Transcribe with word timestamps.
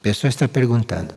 A 0.00 0.02
pessoa 0.02 0.30
está 0.30 0.48
perguntando. 0.48 1.14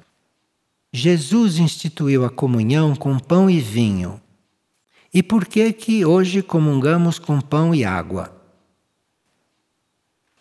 Jesus 0.91 1.57
instituiu 1.57 2.25
a 2.25 2.29
comunhão 2.29 2.93
com 2.93 3.17
pão 3.17 3.49
e 3.49 3.61
vinho. 3.61 4.21
E 5.13 5.23
por 5.23 5.45
que 5.45 5.71
que 5.71 6.03
hoje 6.03 6.41
comungamos 6.41 7.17
com 7.17 7.39
pão 7.39 7.73
e 7.73 7.85
água? 7.85 8.35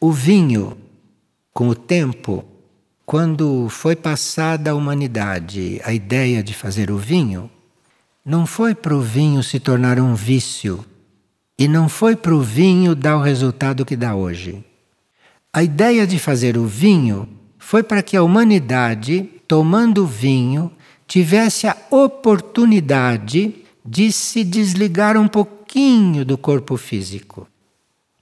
O 0.00 0.10
vinho, 0.10 0.76
com 1.54 1.68
o 1.68 1.74
tempo, 1.76 2.44
quando 3.06 3.68
foi 3.68 3.94
passada 3.94 4.72
à 4.72 4.74
humanidade 4.74 5.80
a 5.84 5.92
ideia 5.92 6.42
de 6.42 6.52
fazer 6.52 6.90
o 6.90 6.98
vinho, 6.98 7.48
não 8.24 8.44
foi 8.44 8.74
para 8.74 8.96
o 8.96 9.00
vinho 9.00 9.40
se 9.44 9.60
tornar 9.60 10.00
um 10.00 10.16
vício 10.16 10.84
e 11.56 11.68
não 11.68 11.88
foi 11.88 12.16
para 12.16 12.34
o 12.34 12.40
vinho 12.40 12.96
dar 12.96 13.16
o 13.16 13.22
resultado 13.22 13.84
que 13.84 13.94
dá 13.94 14.16
hoje. 14.16 14.64
A 15.52 15.62
ideia 15.62 16.08
de 16.08 16.18
fazer 16.18 16.58
o 16.58 16.66
vinho 16.66 17.38
foi 17.62 17.84
para 17.84 18.02
que 18.02 18.16
a 18.16 18.22
humanidade, 18.24 19.30
tomando 19.46 20.04
vinho, 20.04 20.70
tivesse 21.06 21.68
a 21.68 21.76
oportunidade 21.90 23.54
de 23.86 24.10
se 24.10 24.42
desligar 24.42 25.16
um 25.16 25.28
pouquinho 25.28 26.24
do 26.24 26.36
corpo 26.36 26.76
físico. 26.76 27.46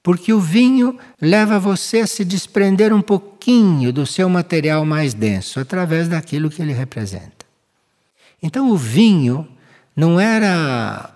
Porque 0.03 0.31
o 0.31 0.39
vinho 0.39 0.97
leva 1.21 1.59
você 1.59 2.01
a 2.01 2.07
se 2.07 2.23
desprender 2.23 2.93
um 2.93 3.01
pouquinho 3.01 3.93
do 3.95 4.05
seu 4.07 4.29
material 4.29 4.85
mais 4.85 5.15
denso 5.15 5.59
através 5.59 6.07
daquilo 6.07 6.51
que 6.51 6.61
ele 6.61 6.75
representa. 6.75 7.47
Então 8.43 8.71
o 8.71 8.77
vinho 8.77 9.49
não 9.97 10.21
era 10.21 11.13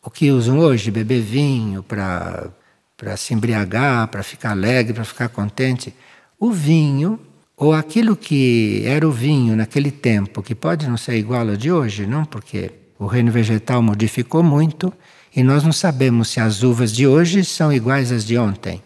o 0.00 0.08
que 0.08 0.30
usam 0.30 0.60
hoje, 0.60 0.92
beber 0.92 1.20
vinho 1.20 1.82
para 1.82 2.50
para 2.96 3.16
se 3.16 3.34
embriagar, 3.34 4.06
para 4.06 4.22
ficar 4.22 4.52
alegre, 4.52 4.94
para 4.94 5.04
ficar 5.04 5.28
contente. 5.28 5.92
O 6.38 6.52
vinho, 6.52 7.18
ou 7.56 7.72
aquilo 7.72 8.16
que 8.16 8.82
era 8.84 9.06
o 9.06 9.12
vinho 9.12 9.56
naquele 9.56 9.90
tempo, 9.90 10.42
que 10.42 10.54
pode 10.54 10.88
não 10.88 10.96
ser 10.96 11.16
igual 11.16 11.48
ao 11.48 11.56
de 11.56 11.70
hoje, 11.70 12.06
não 12.06 12.24
porque 12.24 12.70
o 12.98 13.06
reino 13.06 13.30
vegetal 13.30 13.82
modificou 13.82 14.42
muito 14.42 14.92
e 15.34 15.42
nós 15.42 15.62
não 15.62 15.72
sabemos 15.72 16.28
se 16.28 16.40
as 16.40 16.62
uvas 16.62 16.92
de 16.92 17.06
hoje 17.06 17.44
são 17.44 17.72
iguais 17.72 18.12
às 18.12 18.24
de 18.24 18.38
ontem, 18.38 18.82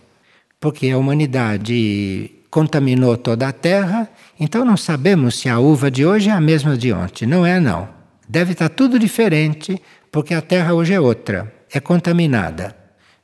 porque 0.61 0.91
a 0.91 0.99
humanidade 0.99 2.31
contaminou 2.51 3.17
toda 3.17 3.49
a 3.49 3.53
terra, 3.53 4.09
então 4.41 4.65
não 4.65 4.77
sabemos 4.77 5.39
se 5.39 5.49
a 5.49 5.59
uva 5.59 5.91
de 5.91 6.07
hoje 6.07 6.31
é 6.31 6.33
a 6.33 6.41
mesma 6.41 6.77
de 6.77 6.93
ontem. 6.93 7.27
Não 7.27 7.45
é, 7.45 7.61
não. 7.61 7.89
Deve 8.27 8.53
estar 8.53 8.69
tudo 8.69 8.99
diferente, 8.99 9.81
porque 10.11 10.33
a 10.33 10.41
terra 10.41 10.73
hoje 10.73 10.95
é 10.95 11.01
outra, 11.01 11.53
é 11.71 11.81
contaminada. 11.81 12.75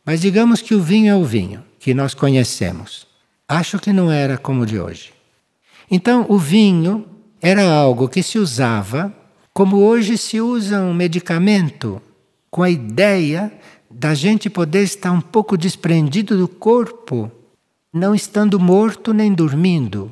Mas 0.04 0.20
digamos 0.20 0.60
que 0.60 0.74
o 0.74 0.82
vinho 0.82 1.10
é 1.10 1.16
o 1.16 1.24
vinho 1.24 1.64
que 1.78 1.94
nós 1.94 2.12
conhecemos. 2.12 3.06
Acho 3.48 3.78
que 3.78 3.92
não 3.92 4.10
era 4.10 4.36
como 4.36 4.62
o 4.62 4.66
de 4.66 4.78
hoje. 4.78 5.13
Então, 5.90 6.26
o 6.28 6.38
vinho 6.38 7.04
era 7.40 7.62
algo 7.70 8.08
que 8.08 8.22
se 8.22 8.38
usava 8.38 9.14
como 9.52 9.76
hoje 9.76 10.18
se 10.18 10.40
usa 10.40 10.80
um 10.80 10.92
medicamento, 10.92 12.02
com 12.50 12.62
a 12.62 12.70
ideia 12.70 13.52
da 13.88 14.12
gente 14.12 14.50
poder 14.50 14.82
estar 14.82 15.12
um 15.12 15.20
pouco 15.20 15.56
desprendido 15.56 16.36
do 16.36 16.48
corpo, 16.48 17.30
não 17.92 18.14
estando 18.14 18.58
morto 18.58 19.12
nem 19.12 19.32
dormindo. 19.32 20.10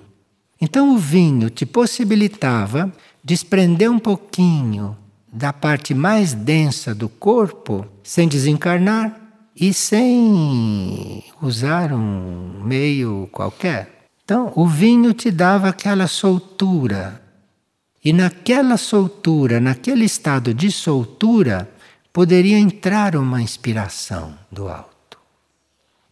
Então, 0.61 0.95
o 0.95 0.99
vinho 0.99 1.51
te 1.51 1.67
possibilitava 1.67 2.93
desprender 3.25 3.91
um 3.91 3.99
pouquinho 3.99 4.97
da 5.33 5.53
parte 5.53 5.93
mais 5.93 6.35
densa 6.35 6.95
do 6.95 7.09
corpo, 7.09 7.85
sem 8.03 8.29
desencarnar 8.29 9.21
e 9.57 9.73
sem 9.73 11.25
usar 11.41 11.93
um 11.93 12.63
meio 12.63 13.29
qualquer. 13.33 14.02
Então, 14.25 14.53
o 14.55 14.67
vinho 14.67 15.13
te 15.13 15.31
dava 15.31 15.69
aquela 15.69 16.07
soltura. 16.07 17.21
E 18.05 18.13
naquela 18.13 18.77
soltura, 18.77 19.61
naquele 19.61 20.05
estado 20.05 20.53
de 20.53 20.71
soltura, 20.71 21.69
poderia 22.13 22.59
entrar 22.59 23.17
uma 23.17 23.41
inspiração 23.41 24.37
do 24.51 24.69
alto. 24.69 25.19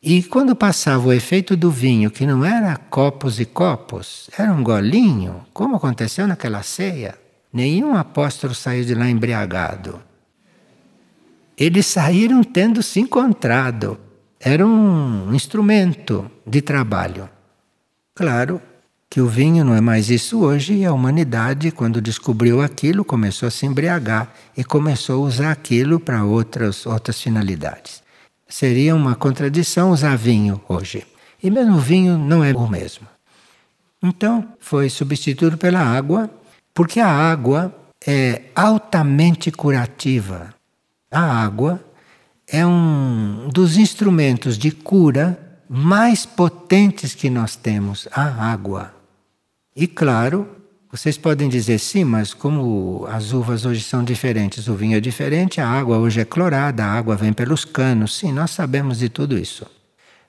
E 0.03 0.23
quando 0.23 0.57
passava 0.57 1.09
o 1.09 1.13
efeito 1.13 1.57
do 1.57 1.71
vinho, 1.71 2.11
que 2.11 2.27
não 2.27 2.45
era 2.45 2.77
copos 2.77 3.39
e 3.39 3.45
copos, 3.45 4.31
era 4.37 4.53
um 4.53 4.63
golinho, 4.63 5.45
como 5.53 5.77
aconteceu 5.77 6.27
naquela 6.27 6.63
ceia, 6.63 7.19
nenhum 7.53 7.95
apóstolo 7.95 8.55
saiu 8.55 8.85
de 8.85 8.95
lá 8.95 9.11
embriagado. 9.11 10.01
Eles 11.57 11.87
saíram 11.87 12.43
tendo 12.43 12.83
se 12.83 13.01
encontrado. 13.01 14.01
Era 14.41 14.67
um 14.67 15.35
instrumento 15.35 16.31
de 16.47 16.63
trabalho. 16.63 17.29
Claro 18.21 18.61
que 19.09 19.19
o 19.19 19.27
vinho 19.27 19.65
não 19.65 19.75
é 19.75 19.81
mais 19.81 20.11
isso 20.11 20.41
hoje 20.41 20.75
e 20.75 20.85
a 20.85 20.93
humanidade, 20.93 21.71
quando 21.71 22.03
descobriu 22.03 22.61
aquilo, 22.61 23.03
começou 23.03 23.47
a 23.47 23.51
se 23.51 23.65
embriagar 23.65 24.31
e 24.55 24.63
começou 24.63 25.25
a 25.25 25.27
usar 25.27 25.51
aquilo 25.53 25.99
para 25.99 26.23
outras, 26.23 26.85
outras 26.85 27.19
finalidades. 27.19 28.03
Seria 28.47 28.95
uma 28.95 29.15
contradição 29.15 29.91
usar 29.91 30.17
vinho 30.17 30.61
hoje. 30.69 31.07
E 31.43 31.51
mesmo 31.51 31.77
o 31.77 31.81
vinho 31.81 32.19
não 32.19 32.45
é 32.45 32.53
o 32.53 32.69
mesmo. 32.69 33.07
Então, 34.03 34.47
foi 34.59 34.91
substituído 34.91 35.57
pela 35.57 35.81
água, 35.81 36.29
porque 36.75 37.01
a 37.01 37.09
água 37.09 37.75
é 38.07 38.43
altamente 38.55 39.51
curativa. 39.51 40.53
A 41.11 41.43
água 41.43 41.83
é 42.47 42.67
um 42.67 43.49
dos 43.51 43.79
instrumentos 43.79 44.59
de 44.59 44.71
cura 44.71 45.50
mais 45.73 46.27
potentes 46.27 47.15
que 47.15 47.31
nós 47.31 47.55
temos, 47.55 48.09
a 48.11 48.51
água. 48.51 48.93
E 49.77 49.87
claro, 49.87 50.49
vocês 50.91 51.17
podem 51.17 51.49
dizer 51.49 51.79
sim, 51.79 52.03
mas 52.03 52.35
como 52.35 53.07
as 53.09 53.33
uvas 53.33 53.65
hoje 53.65 53.81
são 53.81 54.03
diferentes, 54.03 54.67
o 54.67 54.75
vinho 54.75 54.97
é 54.97 55.01
diferente, 55.01 55.61
a 55.61 55.69
água 55.69 55.99
hoje 55.99 56.19
é 56.19 56.25
clorada, 56.25 56.85
a 56.85 56.91
água 56.91 57.15
vem 57.15 57.33
pelos 57.33 57.65
canos. 57.65 58.17
Sim, 58.17 58.33
nós 58.33 58.51
sabemos 58.51 58.99
de 58.99 59.09
tudo 59.09 59.39
isso. 59.39 59.65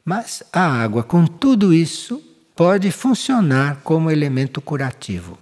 Mas 0.06 0.44
a 0.53 0.63
água, 0.63 1.02
com 1.02 1.25
tudo 1.25 1.73
isso, 1.73 2.22
pode 2.56 2.91
funcionar 2.91 3.81
como 3.84 4.12
elemento 4.12 4.62
curativo. 4.62 5.40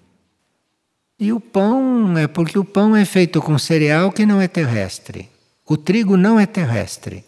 E 1.20 1.34
o 1.34 1.42
pão 1.42 2.18
é 2.18 2.26
porque 2.26 2.58
o 2.58 2.64
pão 2.64 2.96
é 2.96 3.04
feito 3.04 3.42
com 3.42 3.60
cereal 3.60 4.14
que 4.14 4.26
não 4.26 4.40
é 4.40 4.48
terrestre. 4.48 5.30
O 5.66 5.76
trigo 5.76 6.16
não 6.16 6.40
é 6.40 6.46
terrestre. 6.46 7.26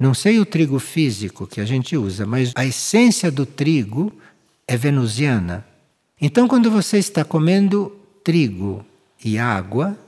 Não 0.00 0.14
sei 0.14 0.40
o 0.40 0.46
trigo 0.46 0.78
físico 0.78 1.46
que 1.46 1.60
a 1.60 1.66
gente 1.66 1.94
usa, 1.94 2.24
mas 2.24 2.52
a 2.54 2.64
essência 2.64 3.30
do 3.30 3.44
trigo 3.44 4.10
é 4.66 4.74
venusiana. 4.74 5.62
Então, 6.18 6.48
quando 6.48 6.70
você 6.70 6.96
está 6.96 7.22
comendo 7.22 7.94
trigo 8.24 8.82
e 9.22 9.38
água, 9.38 9.98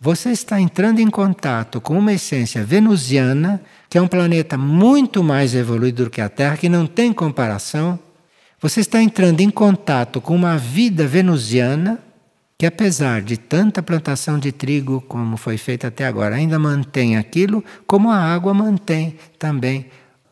você 0.00 0.30
está 0.30 0.60
entrando 0.60 0.98
em 0.98 1.08
contato 1.08 1.80
com 1.80 1.96
uma 1.96 2.12
essência 2.12 2.64
venusiana, 2.64 3.62
que 3.88 3.96
é 3.96 4.02
um 4.02 4.08
planeta 4.08 4.58
muito 4.58 5.22
mais 5.22 5.54
evoluído 5.54 6.04
do 6.04 6.10
que 6.10 6.20
a 6.20 6.28
Terra, 6.28 6.56
que 6.56 6.68
não 6.68 6.84
tem 6.84 7.12
comparação. 7.12 7.96
Você 8.60 8.80
está 8.80 9.00
entrando 9.00 9.42
em 9.42 9.50
contato 9.50 10.20
com 10.20 10.34
uma 10.34 10.58
vida 10.58 11.06
venusiana 11.06 12.00
que 12.58 12.64
apesar 12.64 13.20
de 13.22 13.36
tanta 13.36 13.82
plantação 13.82 14.38
de 14.38 14.50
trigo 14.50 15.00
como 15.02 15.36
foi 15.36 15.58
feita 15.58 15.88
até 15.88 16.06
agora, 16.06 16.36
ainda 16.36 16.58
mantém 16.58 17.16
aquilo, 17.16 17.62
como 17.86 18.10
a 18.10 18.16
água 18.18 18.54
mantém 18.54 19.16
também 19.38 19.86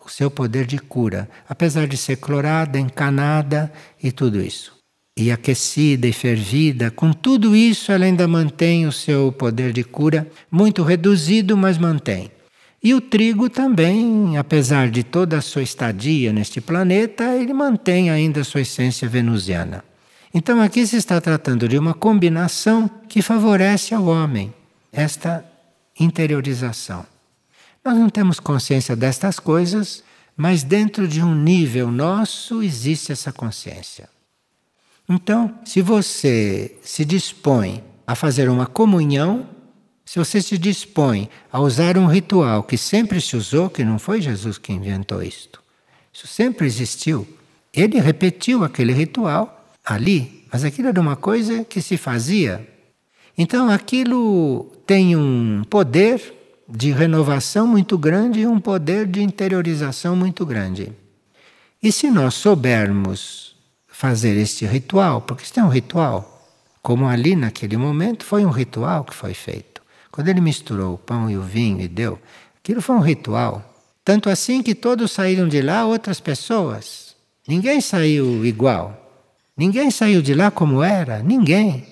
o 0.04 0.08
seu 0.08 0.30
poder 0.30 0.66
de 0.66 0.78
cura, 0.78 1.28
apesar 1.48 1.86
de 1.86 1.96
ser 1.96 2.16
clorada, 2.16 2.78
encanada 2.78 3.72
e 4.02 4.10
tudo 4.10 4.40
isso. 4.40 4.72
E 5.16 5.30
aquecida 5.30 6.06
e 6.06 6.12
fervida, 6.12 6.90
com 6.90 7.12
tudo 7.12 7.54
isso 7.54 7.92
ela 7.92 8.04
ainda 8.04 8.26
mantém 8.26 8.86
o 8.86 8.92
seu 8.92 9.30
poder 9.30 9.72
de 9.72 9.84
cura, 9.84 10.26
muito 10.50 10.82
reduzido, 10.82 11.56
mas 11.56 11.78
mantém. 11.78 12.30
E 12.82 12.92
o 12.92 13.00
trigo 13.00 13.48
também, 13.48 14.36
apesar 14.36 14.90
de 14.90 15.02
toda 15.02 15.38
a 15.38 15.42
sua 15.42 15.62
estadia 15.62 16.32
neste 16.32 16.60
planeta, 16.60 17.34
ele 17.36 17.54
mantém 17.54 18.10
ainda 18.10 18.40
a 18.40 18.44
sua 18.44 18.60
essência 18.60 19.08
venusiana. 19.08 19.84
Então 20.36 20.60
aqui 20.60 20.84
se 20.84 20.96
está 20.96 21.20
tratando 21.20 21.68
de 21.68 21.78
uma 21.78 21.94
combinação 21.94 22.90
que 23.08 23.22
favorece 23.22 23.94
ao 23.94 24.06
homem 24.06 24.52
esta 24.92 25.44
interiorização. 25.98 27.06
Nós 27.84 27.96
não 27.96 28.10
temos 28.10 28.40
consciência 28.40 28.96
destas 28.96 29.38
coisas, 29.38 30.02
mas 30.36 30.64
dentro 30.64 31.06
de 31.06 31.22
um 31.22 31.36
nível 31.36 31.88
nosso 31.88 32.64
existe 32.64 33.12
essa 33.12 33.32
consciência. 33.32 34.08
Então, 35.08 35.54
se 35.64 35.80
você 35.80 36.76
se 36.82 37.04
dispõe 37.04 37.84
a 38.04 38.16
fazer 38.16 38.48
uma 38.48 38.66
comunhão, 38.66 39.46
se 40.04 40.18
você 40.18 40.42
se 40.42 40.58
dispõe 40.58 41.30
a 41.52 41.60
usar 41.60 41.96
um 41.96 42.06
ritual 42.06 42.64
que 42.64 42.76
sempre 42.76 43.20
se 43.20 43.36
usou, 43.36 43.70
que 43.70 43.84
não 43.84 44.00
foi 44.00 44.20
Jesus 44.20 44.58
que 44.58 44.72
inventou 44.72 45.22
isto, 45.22 45.62
isso 46.12 46.26
sempre 46.26 46.66
existiu, 46.66 47.24
ele 47.72 48.00
repetiu 48.00 48.64
aquele 48.64 48.92
ritual 48.92 49.63
ali, 49.84 50.46
mas 50.50 50.64
aquilo 50.64 50.88
era 50.88 51.00
uma 51.00 51.16
coisa 51.16 51.64
que 51.64 51.82
se 51.82 51.96
fazia. 51.96 52.66
Então 53.36 53.68
aquilo 53.68 54.72
tem 54.86 55.16
um 55.16 55.62
poder 55.68 56.32
de 56.68 56.90
renovação 56.92 57.66
muito 57.66 57.98
grande 57.98 58.40
e 58.40 58.46
um 58.46 58.58
poder 58.58 59.06
de 59.06 59.22
interiorização 59.22 60.16
muito 60.16 60.46
grande. 60.46 60.92
E 61.82 61.92
se 61.92 62.10
nós 62.10 62.34
soubermos 62.34 63.56
fazer 63.86 64.36
este 64.36 64.64
ritual, 64.64 65.20
porque 65.20 65.44
isso 65.44 65.60
é 65.60 65.64
um 65.64 65.68
ritual. 65.68 66.30
Como 66.82 67.06
ali 67.06 67.36
naquele 67.36 67.76
momento 67.76 68.24
foi 68.24 68.44
um 68.44 68.50
ritual 68.50 69.04
que 69.04 69.14
foi 69.14 69.34
feito. 69.34 69.82
Quando 70.10 70.28
ele 70.28 70.40
misturou 70.40 70.94
o 70.94 70.98
pão 70.98 71.30
e 71.30 71.36
o 71.36 71.42
vinho 71.42 71.80
e 71.80 71.88
deu, 71.88 72.18
aquilo 72.58 72.80
foi 72.80 72.96
um 72.96 73.00
ritual. 73.00 73.74
Tanto 74.04 74.28
assim 74.28 74.62
que 74.62 74.74
todos 74.74 75.12
saíram 75.12 75.48
de 75.48 75.60
lá 75.60 75.86
outras 75.86 76.20
pessoas. 76.20 77.16
Ninguém 77.46 77.80
saiu 77.80 78.44
igual. 78.44 79.03
Ninguém 79.56 79.90
saiu 79.90 80.20
de 80.20 80.34
lá 80.34 80.50
como 80.50 80.82
era, 80.82 81.22
ninguém. 81.22 81.86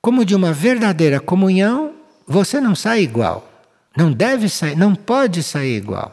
Como 0.00 0.24
de 0.24 0.34
uma 0.34 0.52
verdadeira 0.52 1.20
comunhão, 1.20 1.92
você 2.26 2.60
não 2.60 2.74
sai 2.74 3.02
igual. 3.02 3.48
Não 3.96 4.10
deve 4.10 4.48
sair, 4.48 4.76
não 4.76 4.94
pode 4.94 5.42
sair 5.42 5.76
igual. 5.76 6.12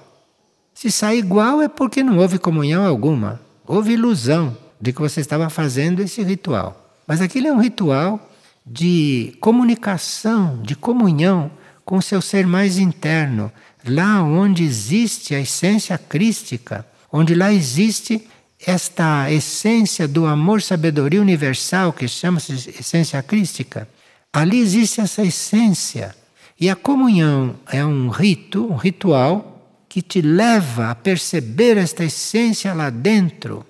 Se 0.74 0.92
sair 0.92 1.20
igual 1.20 1.62
é 1.62 1.68
porque 1.68 2.04
não 2.04 2.18
houve 2.18 2.38
comunhão 2.38 2.86
alguma. 2.86 3.42
Houve 3.66 3.94
ilusão 3.94 4.56
de 4.80 4.94
que 4.94 5.02
você 5.02 5.22
estava 5.22 5.50
fazendo 5.50 6.02
esse 6.02 6.22
ritual. 6.24 6.94
Mas 7.08 7.22
aquilo 7.22 7.48
é 7.48 7.54
um 7.54 7.62
ritual 7.62 8.30
de 8.66 9.36
comunicação, 9.40 10.62
de 10.62 10.76
comunhão 10.76 11.52
com 11.84 11.98
o 11.98 12.02
seu 12.02 12.22
ser 12.22 12.46
mais 12.46 12.78
interno, 12.78 13.52
lá 13.84 14.22
onde 14.22 14.64
existe 14.64 15.34
a 15.34 15.40
essência 15.40 15.98
crística, 15.98 16.86
onde 17.12 17.34
lá 17.34 17.52
existe 17.52 18.28
esta 18.66 19.32
essência 19.32 20.08
do 20.08 20.26
amor-sabedoria 20.26 21.22
universal, 21.22 21.94
que 21.94 22.08
chama-se 22.08 22.54
essência 22.54 23.22
crística. 23.24 23.88
Ali 24.34 24.60
existe 24.60 25.00
essa 25.00 25.24
essência. 25.24 26.16
E 26.60 26.70
a 26.70 26.76
comunhão 26.76 27.56
é 27.72 27.84
um 27.86 28.10
rito, 28.10 28.66
um 28.66 28.76
ritual, 28.76 29.86
que 29.88 30.02
te 30.02 30.22
leva 30.22 30.92
a 30.92 30.96
perceber 30.96 31.78
esta 31.78 32.04
essência 32.04 32.74
lá 32.74 32.90
dentro. 32.90 33.66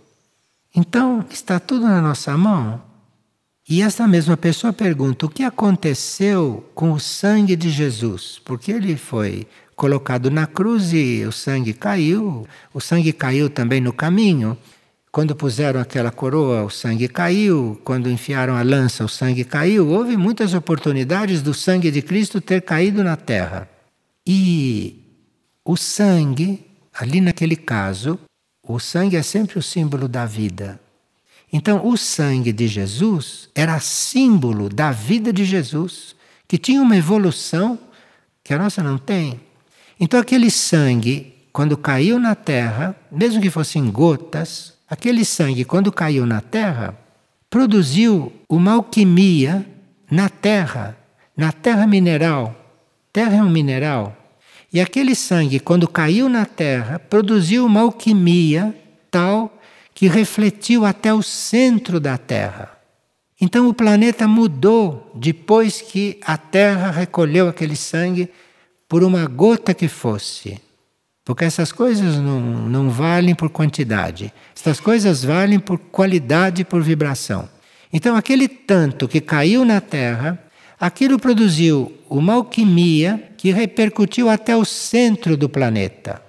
Então, 0.76 1.26
está 1.30 1.60
tudo 1.60 1.86
na 1.86 2.02
nossa 2.02 2.36
mão. 2.38 2.82
E 3.70 3.84
essa 3.84 4.08
mesma 4.08 4.36
pessoa 4.36 4.74
pergunta: 4.74 5.28
o 5.28 5.30
que 5.30 5.44
aconteceu 5.44 6.68
com 6.74 6.92
o 6.92 7.00
sangue 7.00 7.56
de 7.56 7.70
Jesus? 7.70 8.42
Porque 8.44 8.72
ele 8.72 8.98
foi 8.98 9.48
colocado 9.76 10.30
na 10.32 10.48
cruz 10.48 10.92
e 10.92 11.24
o 11.26 11.32
sangue 11.32 11.74
caiu, 11.74 12.46
o 12.74 12.82
sangue 12.82 13.14
caiu 13.14 13.50
também 13.50 13.80
no 13.80 13.94
caminho. 13.94 14.58
Quando 15.12 15.36
puseram 15.36 15.80
aquela 15.80 16.12
coroa, 16.12 16.64
o 16.64 16.70
sangue 16.70 17.08
caiu. 17.08 17.82
Quando 17.84 18.10
enfiaram 18.10 18.56
a 18.56 18.62
lança, 18.62 19.04
o 19.04 19.10
sangue 19.10 19.44
caiu. 19.44 19.88
Houve 19.88 20.16
muitas 20.16 20.54
oportunidades 20.54 21.42
do 21.42 21.54
sangue 21.54 21.90
de 21.90 22.02
Cristo 22.02 22.40
ter 22.40 22.62
caído 22.62 23.04
na 23.04 23.16
terra. 23.16 23.68
E 24.26 25.04
o 25.66 25.76
sangue, 25.76 26.64
ali 26.94 27.20
naquele 27.22 27.56
caso, 27.56 28.20
o 28.62 28.80
sangue 28.80 29.16
é 29.16 29.24
sempre 29.24 29.58
o 29.58 29.64
símbolo 29.64 30.08
da 30.08 30.28
vida. 30.28 30.80
Então, 31.52 31.88
o 31.88 31.98
sangue 31.98 32.54
de 32.54 32.68
Jesus 32.68 33.50
era 33.56 33.80
símbolo 33.80 34.70
da 34.70 34.92
vida 34.92 35.34
de 35.34 35.44
Jesus, 35.44 36.16
que 36.48 36.60
tinha 36.60 36.80
uma 36.80 36.96
evolução 36.96 37.80
que 38.44 38.54
a 38.54 38.60
nossa 38.60 38.84
não 38.84 39.00
tem. 39.00 39.40
Então, 40.00 40.20
aquele 40.20 40.52
sangue, 40.52 41.34
quando 41.52 41.76
caiu 41.76 42.20
na 42.20 42.36
terra, 42.36 42.96
mesmo 43.12 43.42
que 43.42 43.50
fossem 43.50 43.90
gotas, 43.90 44.78
aquele 44.90 45.24
sangue, 45.24 45.64
quando 45.64 45.92
caiu 45.92 46.26
na 46.26 46.42
terra, 46.42 46.98
produziu 47.50 48.32
uma 48.50 48.74
alquimia 48.74 49.66
na 50.10 50.30
terra, 50.30 50.98
na 51.36 51.52
terra 51.52 51.86
mineral. 51.86 52.56
Terra 53.14 53.38
é 53.38 53.44
um 53.44 53.50
mineral. 53.50 54.16
E 54.72 54.80
aquele 54.80 55.16
sangue, 55.16 55.60
quando 55.60 55.88
caiu 55.88 56.30
na 56.30 56.46
terra, 56.46 57.00
produziu 57.00 57.66
uma 57.66 57.82
alquimia 57.82 58.76
tal 59.10 59.60
que 59.94 60.08
refletiu 60.08 60.86
até 60.86 61.14
o 61.14 61.22
centro 61.22 62.00
da 62.00 62.18
Terra. 62.18 62.72
Então 63.42 63.68
o 63.68 63.74
planeta 63.74 64.28
mudou 64.28 65.12
depois 65.16 65.82
que 65.82 66.20
a 66.24 66.38
Terra 66.38 66.92
recolheu 66.92 67.50
aquele 67.50 67.76
sangue 67.76 68.30
por 68.88 69.04
uma 69.04 69.26
gota 69.26 69.74
que 69.74 69.88
fosse. 69.88 70.62
Porque 71.30 71.46
essas 71.46 71.72
coisas 71.72 72.16
não, 72.16 72.42
não 72.42 72.90
valem 72.90 73.36
por 73.36 73.52
quantidade, 73.52 74.34
essas 74.60 74.80
coisas 74.80 75.24
valem 75.24 75.60
por 75.60 75.78
qualidade 75.78 76.64
e 76.64 76.66
por 76.66 76.82
vibração. 76.82 77.48
Então, 77.94 78.16
aquele 78.16 78.48
tanto 78.48 79.08
que 79.08 79.22
caiu 79.22 79.64
na 79.64 79.80
Terra, 79.80 80.44
aquilo 80.80 81.20
produziu 81.20 81.96
uma 82.10 82.34
alquimia 82.34 83.32
que 83.38 83.52
repercutiu 83.52 84.28
até 84.28 84.58
o 84.58 84.66
centro 84.66 85.38
do 85.38 85.48
planeta. 85.48 86.20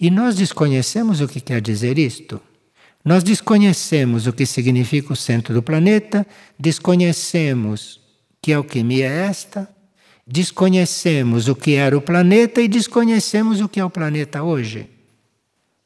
E 0.00 0.10
nós 0.10 0.34
desconhecemos 0.34 1.20
o 1.20 1.28
que 1.28 1.40
quer 1.40 1.60
dizer 1.60 1.96
isto. 1.96 2.40
Nós 3.04 3.22
desconhecemos 3.22 4.26
o 4.26 4.32
que 4.32 4.44
significa 4.44 5.12
o 5.12 5.16
centro 5.16 5.54
do 5.54 5.62
planeta, 5.62 6.26
desconhecemos 6.58 8.00
que 8.42 8.52
alquimia 8.52 9.06
é 9.06 9.26
esta, 9.28 9.68
desconhecemos 10.30 11.48
o 11.48 11.56
que 11.56 11.74
era 11.74 11.98
o 11.98 12.00
planeta 12.00 12.60
e 12.60 12.68
desconhecemos 12.68 13.60
o 13.60 13.68
que 13.68 13.80
é 13.80 13.84
o 13.84 13.90
planeta 13.90 14.44
hoje. 14.44 14.88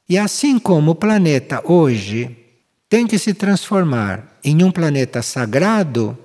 E 0.07 0.19
assim 0.19 0.59
como 0.59 0.91
o 0.91 0.95
planeta 0.95 1.63
hoje 1.65 2.37
tem 2.87 3.07
que 3.07 3.19
se 3.19 3.33
transformar 3.33 4.39
em 4.45 4.63
um 4.63 4.71
planeta 4.71 5.23
sagrado, 5.23 6.17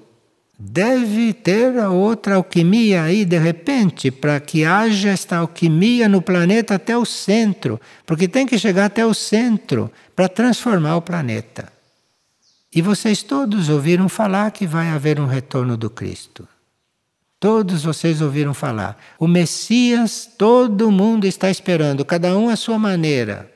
deve 0.59 1.31
ter 1.31 1.77
outra 1.87 2.35
alquimia 2.35 3.03
aí 3.03 3.23
de 3.23 3.39
repente, 3.39 4.11
para 4.11 4.37
que 4.41 4.65
haja 4.65 5.11
esta 5.11 5.37
alquimia 5.37 6.09
no 6.09 6.21
planeta 6.21 6.75
até 6.75 6.97
o 6.97 7.05
centro, 7.05 7.79
porque 8.05 8.27
tem 8.27 8.45
que 8.45 8.59
chegar 8.59 8.85
até 8.85 9.05
o 9.05 9.13
centro 9.13 9.89
para 10.13 10.27
transformar 10.27 10.97
o 10.97 11.01
planeta. 11.01 11.71
E 12.75 12.81
vocês 12.81 13.23
todos 13.23 13.69
ouviram 13.69 14.09
falar 14.09 14.51
que 14.51 14.67
vai 14.67 14.89
haver 14.89 15.21
um 15.21 15.25
retorno 15.25 15.77
do 15.77 15.89
Cristo. 15.89 16.45
Todos 17.39 17.83
vocês 17.83 18.21
ouviram 18.21 18.53
falar. 18.53 18.97
O 19.17 19.27
Messias, 19.27 20.29
todo 20.37 20.91
mundo 20.91 21.25
está 21.25 21.49
esperando, 21.49 22.03
cada 22.03 22.37
um 22.37 22.49
à 22.49 22.55
sua 22.57 22.77
maneira. 22.77 23.49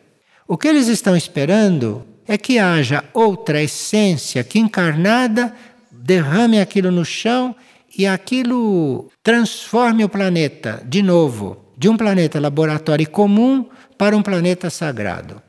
O 0.47 0.57
que 0.57 0.69
eles 0.69 0.87
estão 0.87 1.17
esperando 1.17 2.05
é 2.25 2.37
que 2.37 2.59
haja 2.59 3.03
outra 3.13 3.61
essência 3.61 4.43
que 4.43 4.57
encarnada 4.57 5.53
derrame 5.91 6.61
aquilo 6.61 6.91
no 6.91 7.03
chão 7.03 7.53
e 7.97 8.07
aquilo 8.07 9.11
transforme 9.21 10.05
o 10.05 10.09
planeta 10.09 10.81
de 10.85 11.03
novo, 11.03 11.73
de 11.77 11.89
um 11.89 11.97
planeta 11.97 12.39
laboratório 12.39 13.09
comum 13.09 13.67
para 13.97 14.15
um 14.15 14.21
planeta 14.21 14.69
sagrado. 14.69 15.41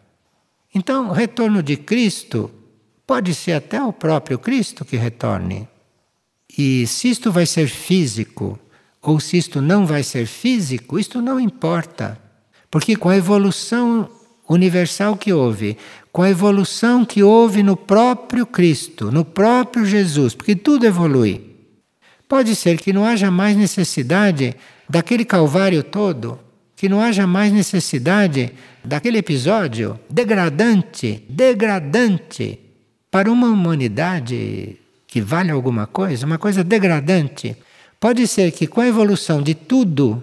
Então, 0.75 1.10
o 1.10 1.12
retorno 1.12 1.62
de 1.62 1.76
Cristo 1.76 2.50
pode 3.06 3.32
ser 3.32 3.53
até 3.53 3.81
o 3.81 3.93
próprio 3.93 4.41
Cristo 4.41 4.84
que 4.84 4.96
retorne. 4.96 5.69
E 6.56 6.87
se 6.87 7.08
isto 7.08 7.32
vai 7.32 7.46
ser 7.46 7.69
físico 7.69 8.58
ou 9.03 9.20
se 9.20 9.37
isto 9.37 9.61
não 9.61 9.87
vai 9.87 10.03
ser 10.03 10.27
físico, 10.27 10.99
isto 10.99 11.20
não 11.20 11.39
importa. 11.39 12.19
Porque 12.70 12.96
com 12.96 13.08
a 13.08 13.17
evolução 13.17 14.08
universal 14.49 15.17
que 15.17 15.32
houve, 15.32 15.77
com 16.13 16.23
a 16.23 16.31
evolução 16.31 17.05
que 17.05 17.23
houve 17.23 17.63
no 17.63 17.77
próprio 17.77 18.46
Cristo, 18.46 19.11
no 19.11 19.25
próprio 19.25 19.84
Jesus, 19.84 20.34
porque 20.34 20.55
tudo 20.55 20.87
evolui. 20.87 21.55
Pode 22.29 22.55
ser 22.55 22.79
que 22.79 22.93
não 22.93 23.05
haja 23.05 23.31
mais 23.31 23.56
necessidade 23.56 24.55
daquele 24.89 25.25
calvário 25.25 25.82
todo, 25.82 26.39
que 26.77 26.89
não 26.89 27.01
haja 27.01 27.27
mais 27.27 27.53
necessidade 27.53 28.53
daquele 28.84 29.19
episódio 29.19 29.99
degradante, 30.08 31.25
degradante 31.29 32.58
para 33.11 33.31
uma 33.31 33.49
humanidade 33.49 34.79
que 35.14 35.20
vale 35.20 35.52
alguma 35.52 35.86
coisa, 35.86 36.26
uma 36.26 36.38
coisa 36.38 36.64
degradante. 36.64 37.56
Pode 38.00 38.26
ser 38.26 38.50
que 38.50 38.66
com 38.66 38.80
a 38.80 38.88
evolução 38.88 39.40
de 39.40 39.54
tudo, 39.54 40.20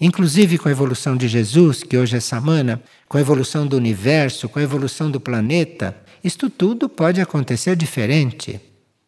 inclusive 0.00 0.56
com 0.56 0.70
a 0.70 0.72
evolução 0.72 1.18
de 1.18 1.28
Jesus, 1.28 1.82
que 1.82 1.98
hoje 1.98 2.16
é 2.16 2.20
Samana, 2.20 2.82
com 3.06 3.18
a 3.18 3.20
evolução 3.20 3.66
do 3.66 3.76
universo, 3.76 4.48
com 4.48 4.58
a 4.58 4.62
evolução 4.62 5.10
do 5.10 5.20
planeta, 5.20 5.94
isto 6.24 6.48
tudo 6.48 6.88
pode 6.88 7.20
acontecer 7.20 7.76
diferente. 7.76 8.58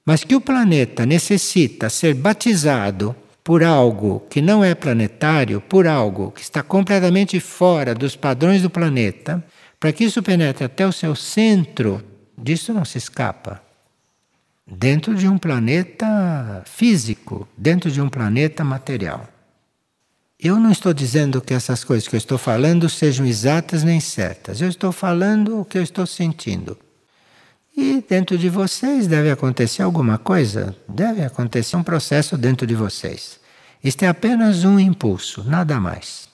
Mas 0.05 0.25
que 0.25 0.37
o 0.37 0.43
planeta 0.43 1.07
necessita 1.07 1.89
ser 1.89 2.13
batizado 2.13 3.17
por 3.43 3.65
algo 3.65 4.27
que 4.29 4.43
não 4.43 4.63
é 4.63 4.75
planetário, 4.75 5.59
por 5.59 5.87
algo 5.87 6.33
que 6.33 6.43
está 6.43 6.63
completamente 6.63 7.41
fora 7.41 7.95
dos 7.95 8.15
padrões 8.15 8.61
do 8.61 8.69
planeta, 8.69 9.43
para 9.81 9.91
que 9.91 10.05
isso 10.05 10.23
penetre 10.23 10.65
até 10.65 10.87
o 10.87 10.93
seu 10.93 11.17
centro, 11.17 12.05
disso 12.37 12.75
não 12.75 12.85
se 12.85 12.99
escapa. 12.99 13.65
Dentro 14.67 15.15
de 15.15 15.29
um 15.29 15.37
planeta 15.37 16.63
físico, 16.65 17.47
dentro 17.57 17.91
de 17.91 18.01
um 18.01 18.09
planeta 18.09 18.65
material. 18.65 19.29
Eu 20.41 20.59
não 20.59 20.71
estou 20.71 20.93
dizendo 20.93 21.41
que 21.41 21.55
essas 21.55 21.85
coisas 21.85 22.09
que 22.09 22.15
eu 22.15 22.19
estou 22.19 22.39
falando 22.39 22.89
sejam 22.89 23.25
exatas 23.27 23.83
nem 23.83 24.01
certas. 24.01 24.61
Eu 24.61 24.69
estou 24.69 24.91
falando 24.91 25.61
o 25.61 25.65
que 25.65 25.79
eu 25.79 25.83
estou 25.83 26.07
sentindo. 26.07 26.79
E 27.77 28.05
dentro 28.09 28.39
de 28.39 28.49
vocês 28.49 29.07
deve 29.07 29.31
acontecer 29.31 29.83
alguma 29.83 30.17
coisa, 30.17 30.77
deve 30.89 31.23
acontecer 31.23 31.77
um 31.77 31.83
processo 31.83 32.37
dentro 32.37 32.67
de 32.67 32.75
vocês. 32.75 33.41
Isto 33.83 34.05
é 34.05 34.09
apenas 34.09 34.65
um 34.65 34.79
impulso, 34.79 35.45
nada 35.45 35.79
mais. 35.81 36.29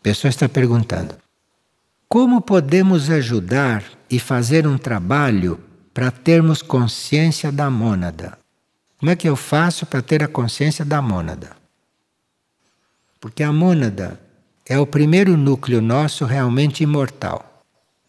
A 0.00 0.02
pessoa 0.02 0.28
está 0.28 0.48
perguntando: 0.48 1.16
como 2.08 2.40
podemos 2.40 3.10
ajudar 3.10 3.82
e 4.08 4.18
fazer 4.18 4.66
um 4.66 4.78
trabalho 4.78 5.58
para 5.96 6.10
termos 6.10 6.60
consciência 6.60 7.50
da 7.50 7.70
mônada. 7.70 8.36
Como 8.98 9.10
é 9.10 9.16
que 9.16 9.26
eu 9.26 9.34
faço 9.34 9.86
para 9.86 10.02
ter 10.02 10.22
a 10.22 10.28
consciência 10.28 10.84
da 10.84 11.00
mônada? 11.00 11.56
Porque 13.18 13.42
a 13.42 13.50
mônada 13.50 14.20
é 14.66 14.78
o 14.78 14.86
primeiro 14.86 15.38
núcleo 15.38 15.80
nosso 15.80 16.26
realmente 16.26 16.82
imortal. 16.82 17.62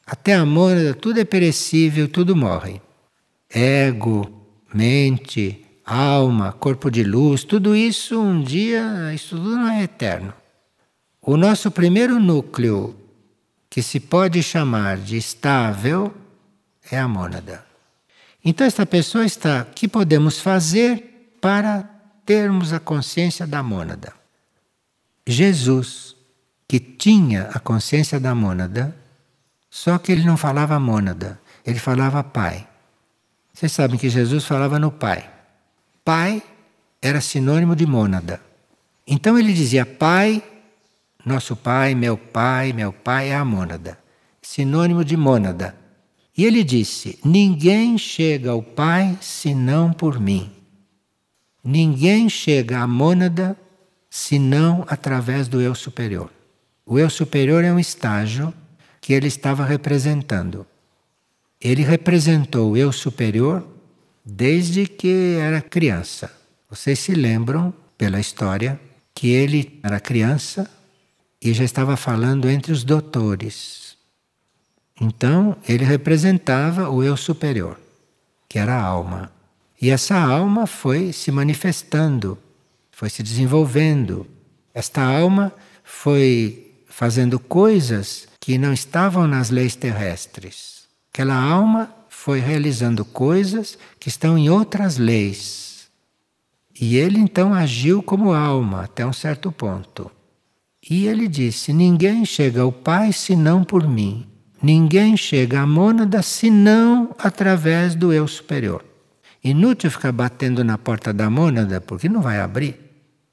Até 0.05 0.33
a 0.33 0.45
mônada 0.45 0.93
tudo 0.93 1.21
é 1.21 1.23
perecível, 1.23 2.09
tudo 2.09 2.35
morre. 2.35 2.81
Ego, 3.49 4.29
mente, 4.73 5.65
alma, 5.85 6.51
corpo 6.51 6.91
de 6.91 7.05
luz, 7.05 7.45
tudo 7.45 7.73
isso 7.73 8.19
um 8.19 8.43
dia, 8.43 9.13
isso 9.13 9.37
tudo 9.37 9.55
não 9.55 9.69
é 9.69 9.83
eterno. 9.83 10.33
O 11.21 11.37
nosso 11.37 11.71
primeiro 11.71 12.19
núcleo, 12.19 12.93
que 13.69 13.81
se 13.81 14.01
pode 14.01 14.43
chamar 14.43 14.97
de 14.97 15.15
estável, 15.15 16.13
é 16.91 16.99
a 16.99 17.07
mônada. 17.07 17.66
Então, 18.49 18.65
esta 18.65 18.85
pessoa 18.85 19.25
está, 19.25 19.65
que 19.65 19.89
podemos 19.89 20.39
fazer 20.39 21.35
para 21.41 21.83
termos 22.25 22.71
a 22.71 22.79
consciência 22.79 23.45
da 23.45 23.61
mônada? 23.61 24.13
Jesus, 25.27 26.15
que 26.65 26.79
tinha 26.79 27.49
a 27.53 27.59
consciência 27.59 28.21
da 28.21 28.33
mônada, 28.33 28.95
só 29.69 29.97
que 29.97 30.13
ele 30.13 30.23
não 30.23 30.37
falava 30.37 30.79
mônada, 30.79 31.37
ele 31.65 31.77
falava 31.77 32.23
Pai. 32.23 32.65
Vocês 33.53 33.73
sabem 33.73 33.99
que 33.99 34.09
Jesus 34.09 34.45
falava 34.45 34.79
no 34.79 34.93
Pai. 34.93 35.29
Pai 36.05 36.41
era 37.01 37.19
sinônimo 37.19 37.75
de 37.75 37.85
mônada. 37.85 38.39
Então 39.05 39.37
ele 39.37 39.51
dizia 39.51 39.85
Pai, 39.85 40.41
nosso 41.25 41.53
Pai, 41.53 41.93
meu 41.93 42.17
Pai, 42.17 42.71
meu 42.71 42.93
Pai 42.93 43.27
é 43.27 43.35
a 43.35 43.43
mônada. 43.43 43.99
Sinônimo 44.41 45.03
de 45.03 45.17
mônada. 45.17 45.75
E 46.37 46.45
ele 46.45 46.63
disse: 46.63 47.17
Ninguém 47.25 47.97
chega 47.97 48.51
ao 48.51 48.61
Pai 48.61 49.17
senão 49.19 49.91
por 49.91 50.19
mim. 50.19 50.51
Ninguém 51.63 52.29
chega 52.29 52.79
à 52.79 52.87
mônada 52.87 53.57
senão 54.09 54.85
através 54.87 55.47
do 55.47 55.59
eu 55.59 55.73
superior. 55.73 56.31
O 56.85 56.97
eu 56.99 57.09
superior 57.09 57.63
é 57.63 57.73
um 57.73 57.79
estágio 57.79 58.53
que 59.01 59.13
ele 59.13 59.27
estava 59.27 59.65
representando. 59.65 60.65
Ele 61.59 61.81
representou 61.81 62.71
o 62.71 62.77
eu 62.77 62.91
superior 62.91 63.67
desde 64.23 64.85
que 64.85 65.37
era 65.39 65.61
criança. 65.61 66.31
Vocês 66.69 66.99
se 66.99 67.13
lembram, 67.13 67.73
pela 67.97 68.19
história, 68.19 68.79
que 69.13 69.29
ele 69.29 69.79
era 69.81 69.99
criança 69.99 70.69
e 71.41 71.51
já 71.53 71.63
estava 71.63 71.97
falando 71.97 72.49
entre 72.49 72.71
os 72.71 72.83
doutores. 72.83 73.86
Então, 74.99 75.55
ele 75.67 75.85
representava 75.85 76.89
o 76.89 77.03
eu 77.03 77.15
superior, 77.15 77.79
que 78.49 78.57
era 78.57 78.75
a 78.75 78.83
alma. 78.83 79.31
E 79.79 79.89
essa 79.89 80.17
alma 80.17 80.65
foi 80.65 81.13
se 81.13 81.31
manifestando, 81.31 82.37
foi 82.91 83.09
se 83.09 83.21
desenvolvendo. 83.21 84.25
Esta 84.73 85.03
alma 85.03 85.53
foi 85.83 86.73
fazendo 86.87 87.39
coisas 87.39 88.27
que 88.39 88.57
não 88.57 88.73
estavam 88.73 89.27
nas 89.27 89.51
leis 89.51 89.75
terrestres. 89.75 90.87
Aquela 91.13 91.35
alma 91.35 91.93
foi 92.09 92.39
realizando 92.39 93.05
coisas 93.05 93.77
que 93.99 94.09
estão 94.09 94.37
em 94.37 94.49
outras 94.49 94.97
leis. 94.97 95.87
E 96.79 96.97
ele 96.97 97.19
então 97.19 97.53
agiu 97.53 98.01
como 98.01 98.33
alma 98.33 98.83
até 98.83 99.05
um 99.05 99.13
certo 99.13 99.51
ponto. 99.51 100.11
E 100.89 101.07
ele 101.07 101.27
disse: 101.27 101.71
Ninguém 101.73 102.25
chega 102.25 102.61
ao 102.61 102.71
Pai 102.71 103.13
senão 103.13 103.63
por 103.63 103.87
mim. 103.87 104.27
Ninguém 104.61 105.15
chega 105.15 105.61
à 105.61 105.67
mônada 105.67 106.21
senão 106.21 107.15
através 107.19 107.95
do 107.95 108.11
eu 108.11 108.27
superior. 108.27 108.83
Inútil 109.43 109.91
ficar 109.91 110.11
batendo 110.11 110.63
na 110.63 110.77
porta 110.77 111.13
da 111.13 111.29
mônada, 111.29 111.79
porque 111.79 112.09
não 112.09 112.21
vai 112.21 112.39
abrir. 112.39 112.75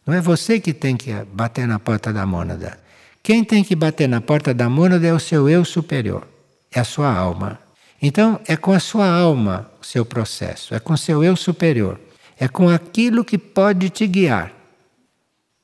Não 0.07 0.15
é 0.15 0.21
você 0.21 0.61
que 0.61 0.73
tem 0.75 0.97
que 0.97 1.13
bater 1.33 1.67
na 1.67 1.79
porta 1.79 2.13
da 2.13 2.27
mônada. 2.27 2.79
Quem 3.23 3.43
tem 3.43 3.65
que 3.65 3.75
bater 3.75 4.07
na 4.07 4.21
porta 4.21 4.53
da 4.53 4.69
mônada 4.69 5.07
é 5.07 5.13
o 5.13 5.19
seu 5.19 5.49
eu 5.49 5.65
superior, 5.65 6.29
é 6.71 6.81
a 6.81 6.85
sua 6.85 7.11
alma. 7.11 7.59
Então, 8.03 8.39
é 8.47 8.55
com 8.55 8.73
a 8.73 8.79
sua 8.79 9.09
alma 9.09 9.71
o 9.81 9.85
seu 9.85 10.05
processo, 10.05 10.75
é 10.75 10.79
com 10.79 10.93
o 10.93 10.99
seu 10.99 11.25
eu 11.25 11.35
superior, 11.35 11.99
é 12.39 12.47
com 12.47 12.69
aquilo 12.69 13.25
que 13.25 13.39
pode 13.39 13.89
te 13.89 14.07
guiar. 14.07 14.53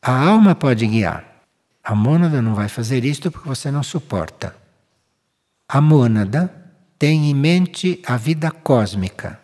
A 0.00 0.28
alma 0.28 0.54
pode 0.54 0.86
guiar. 0.86 1.22
A 1.84 1.94
mônada 1.94 2.40
não 2.40 2.54
vai 2.54 2.68
fazer 2.68 3.04
isto 3.04 3.30
porque 3.30 3.46
você 3.46 3.70
não 3.70 3.82
suporta. 3.82 4.56
A 5.72 5.80
mônada 5.80 6.52
tem 6.98 7.30
em 7.30 7.34
mente 7.34 8.02
a 8.04 8.16
vida 8.16 8.50
cósmica. 8.50 9.38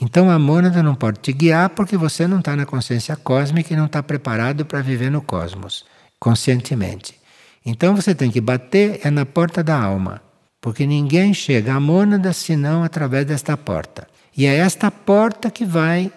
Então 0.00 0.30
a 0.30 0.38
mônada 0.38 0.82
não 0.82 0.94
pode 0.94 1.20
te 1.20 1.30
guiar 1.30 1.68
porque 1.68 1.94
você 1.94 2.26
não 2.26 2.38
está 2.38 2.56
na 2.56 2.64
consciência 2.64 3.14
cósmica 3.16 3.74
e 3.74 3.76
não 3.76 3.84
está 3.84 4.02
preparado 4.02 4.64
para 4.64 4.80
viver 4.80 5.10
no 5.10 5.20
cosmos, 5.20 5.84
conscientemente. 6.18 7.20
Então 7.66 7.94
você 7.94 8.14
tem 8.14 8.30
que 8.30 8.40
bater 8.40 9.00
é 9.04 9.10
na 9.10 9.26
porta 9.26 9.62
da 9.62 9.78
alma, 9.78 10.22
porque 10.58 10.86
ninguém 10.86 11.34
chega 11.34 11.74
à 11.74 11.78
mônada 11.80 12.32
senão 12.32 12.82
através 12.82 13.26
desta 13.26 13.54
porta. 13.54 14.08
E 14.34 14.46
é 14.46 14.56
esta 14.56 14.90
porta 14.90 15.50
que 15.50 15.66
vai 15.66 16.10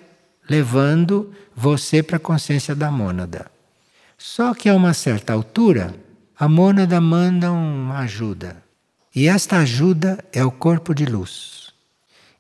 levando 0.50 1.29
você 1.53 2.01
para 2.01 2.15
a 2.15 2.22
consciência 2.22 2.74
da 2.74 2.89
mônada. 2.89 3.51
Só 4.17 4.53
que 4.53 4.70
a 4.70 4.74
uma 4.74 4.93
certa 4.93 5.34
altura, 5.34 5.93
a 6.39 6.48
mônada 6.48 7.01
manda 7.01 7.51
uma 7.51 8.00
ajuda. 8.00 8.71
E 9.13 9.27
esta 9.27 9.58
ajuda 9.58 10.24
é 10.32 10.44
o 10.44 10.51
corpo 10.51 10.96
de 10.96 11.06
luz. 11.06 11.74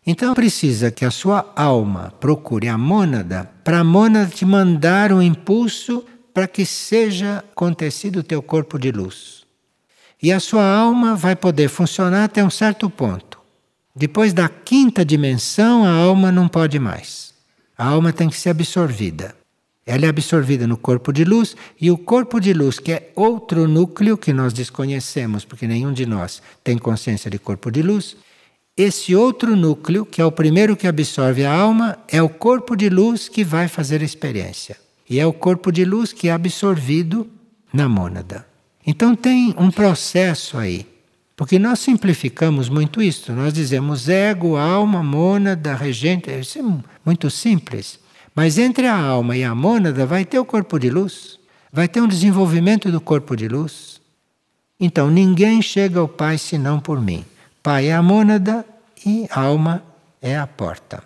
Então 0.07 0.33
precisa 0.33 0.89
que 0.89 1.03
a 1.03 1.11
sua 1.11 1.51
alma 1.55 2.13
procure 2.19 2.67
a 2.67 2.77
mônada 2.77 3.51
para 3.63 3.79
a 3.79 3.83
mônada 3.83 4.31
te 4.31 4.45
mandar 4.45 5.11
um 5.11 5.21
impulso 5.21 6.05
para 6.33 6.47
que 6.47 6.65
seja 6.65 7.43
acontecido 7.51 8.19
o 8.19 8.23
teu 8.23 8.41
corpo 8.41 8.79
de 8.79 8.91
luz. 8.91 9.43
E 10.23 10.31
a 10.31 10.39
sua 10.39 10.63
alma 10.63 11.15
vai 11.15 11.35
poder 11.35 11.67
funcionar 11.67 12.23
até 12.23 12.43
um 12.43 12.49
certo 12.49 12.89
ponto. 12.89 13.39
Depois 13.93 14.31
da 14.31 14.47
quinta 14.47 15.03
dimensão, 15.03 15.83
a 15.83 15.91
alma 15.91 16.31
não 16.31 16.47
pode 16.47 16.79
mais. 16.79 17.33
A 17.77 17.87
alma 17.87 18.13
tem 18.13 18.29
que 18.29 18.37
ser 18.37 18.51
absorvida. 18.51 19.35
Ela 19.85 20.05
é 20.05 20.09
absorvida 20.09 20.67
no 20.67 20.77
corpo 20.77 21.11
de 21.11 21.23
luz 21.23 21.55
e 21.79 21.89
o 21.89 21.97
corpo 21.97 22.39
de 22.39 22.53
luz, 22.53 22.77
que 22.79 22.91
é 22.91 23.11
outro 23.15 23.67
núcleo 23.67 24.17
que 24.17 24.31
nós 24.31 24.53
desconhecemos, 24.53 25.43
porque 25.43 25.67
nenhum 25.67 25.91
de 25.91 26.05
nós 26.05 26.41
tem 26.63 26.77
consciência 26.77 27.31
de 27.31 27.39
corpo 27.39 27.71
de 27.71 27.81
luz, 27.81 28.15
esse 28.77 29.15
outro 29.15 29.55
núcleo, 29.55 30.05
que 30.05 30.21
é 30.21 30.25
o 30.25 30.31
primeiro 30.31 30.75
que 30.75 30.87
absorve 30.87 31.43
a 31.43 31.53
alma, 31.53 31.97
é 32.07 32.21
o 32.21 32.29
corpo 32.29 32.75
de 32.75 32.89
luz 32.89 33.27
que 33.27 33.43
vai 33.43 33.67
fazer 33.67 34.01
a 34.01 34.05
experiência. 34.05 34.77
E 35.09 35.19
é 35.19 35.25
o 35.25 35.33
corpo 35.33 35.71
de 35.71 35.83
luz 35.83 36.13
que 36.13 36.29
é 36.29 36.31
absorvido 36.31 37.29
na 37.73 37.89
mônada. 37.89 38.45
Então 38.85 39.15
tem 39.15 39.53
um 39.57 39.69
processo 39.69 40.57
aí. 40.57 40.87
Porque 41.35 41.59
nós 41.59 41.79
simplificamos 41.79 42.69
muito 42.69 43.01
isso. 43.01 43.33
Nós 43.33 43.53
dizemos 43.53 44.07
ego, 44.07 44.55
alma, 44.55 45.03
mônada, 45.03 45.75
regente. 45.75 46.31
Isso 46.31 46.59
é 46.59 46.63
muito 47.05 47.29
simples. 47.29 47.99
Mas 48.33 48.57
entre 48.57 48.87
a 48.87 48.97
alma 48.97 49.35
e 49.35 49.43
a 49.43 49.53
mônada 49.53 50.05
vai 50.05 50.23
ter 50.25 50.39
o 50.39 50.45
corpo 50.45 50.79
de 50.79 50.89
luz, 50.89 51.39
vai 51.71 51.87
ter 51.87 52.01
um 52.01 52.07
desenvolvimento 52.07 52.91
do 52.91 53.01
corpo 53.01 53.35
de 53.35 53.47
luz. 53.47 54.01
Então 54.79 55.09
ninguém 55.09 55.61
chega 55.61 55.99
ao 55.99 56.07
Pai 56.07 56.37
senão 56.37 56.79
por 56.79 57.01
mim. 57.01 57.25
Pai 57.61 57.87
é 57.87 57.93
a 57.93 58.01
mônada 58.01 58.65
e 59.05 59.27
alma 59.31 59.83
é 60.21 60.37
a 60.37 60.47
porta. 60.47 61.03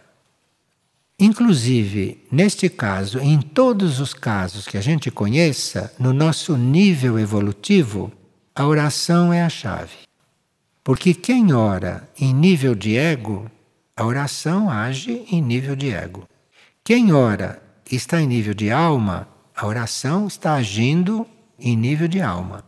Inclusive, 1.17 2.21
neste 2.29 2.67
caso, 2.67 3.19
em 3.19 3.39
todos 3.39 3.99
os 4.01 4.13
casos 4.13 4.67
que 4.67 4.77
a 4.77 4.81
gente 4.81 5.09
conheça, 5.09 5.93
no 5.97 6.11
nosso 6.11 6.57
nível 6.57 7.17
evolutivo, 7.17 8.11
a 8.53 8.65
oração 8.67 9.31
é 9.31 9.41
a 9.41 9.49
chave. 9.49 10.05
Porque 10.83 11.13
quem 11.13 11.53
ora 11.53 12.07
em 12.19 12.33
nível 12.33 12.75
de 12.75 12.97
ego, 12.97 13.49
a 13.95 14.05
oração 14.05 14.69
age 14.69 15.25
em 15.31 15.41
nível 15.41 15.75
de 15.75 15.89
ego. 15.89 16.27
Quem 16.85 17.11
ora 17.11 17.59
está 17.91 18.21
em 18.21 18.27
nível 18.27 18.53
de 18.53 18.69
alma, 18.69 19.27
a 19.55 19.65
oração 19.65 20.27
está 20.27 20.53
agindo 20.53 21.25
em 21.57 21.75
nível 21.75 22.07
de 22.07 22.21
alma. 22.21 22.63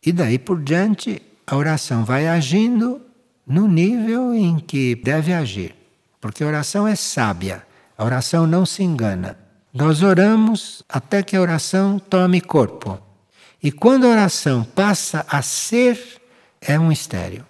E 0.00 0.12
daí 0.12 0.38
por 0.38 0.62
diante, 0.62 1.20
a 1.44 1.56
oração 1.56 2.04
vai 2.04 2.28
agindo 2.28 3.02
no 3.44 3.66
nível 3.66 4.32
em 4.32 4.60
que 4.60 4.94
deve 4.94 5.32
agir. 5.32 5.74
Porque 6.20 6.44
a 6.44 6.46
oração 6.46 6.86
é 6.86 6.94
sábia, 6.94 7.66
a 7.96 8.04
oração 8.04 8.46
não 8.46 8.64
se 8.64 8.84
engana. 8.84 9.36
Nós 9.74 10.04
oramos 10.04 10.84
até 10.88 11.20
que 11.24 11.34
a 11.34 11.40
oração 11.40 11.98
tome 11.98 12.40
corpo. 12.40 12.96
E 13.60 13.72
quando 13.72 14.06
a 14.06 14.10
oração 14.10 14.62
passa 14.62 15.26
a 15.28 15.42
ser, 15.42 16.22
é 16.60 16.78
um 16.78 16.86
mistério. 16.86 17.44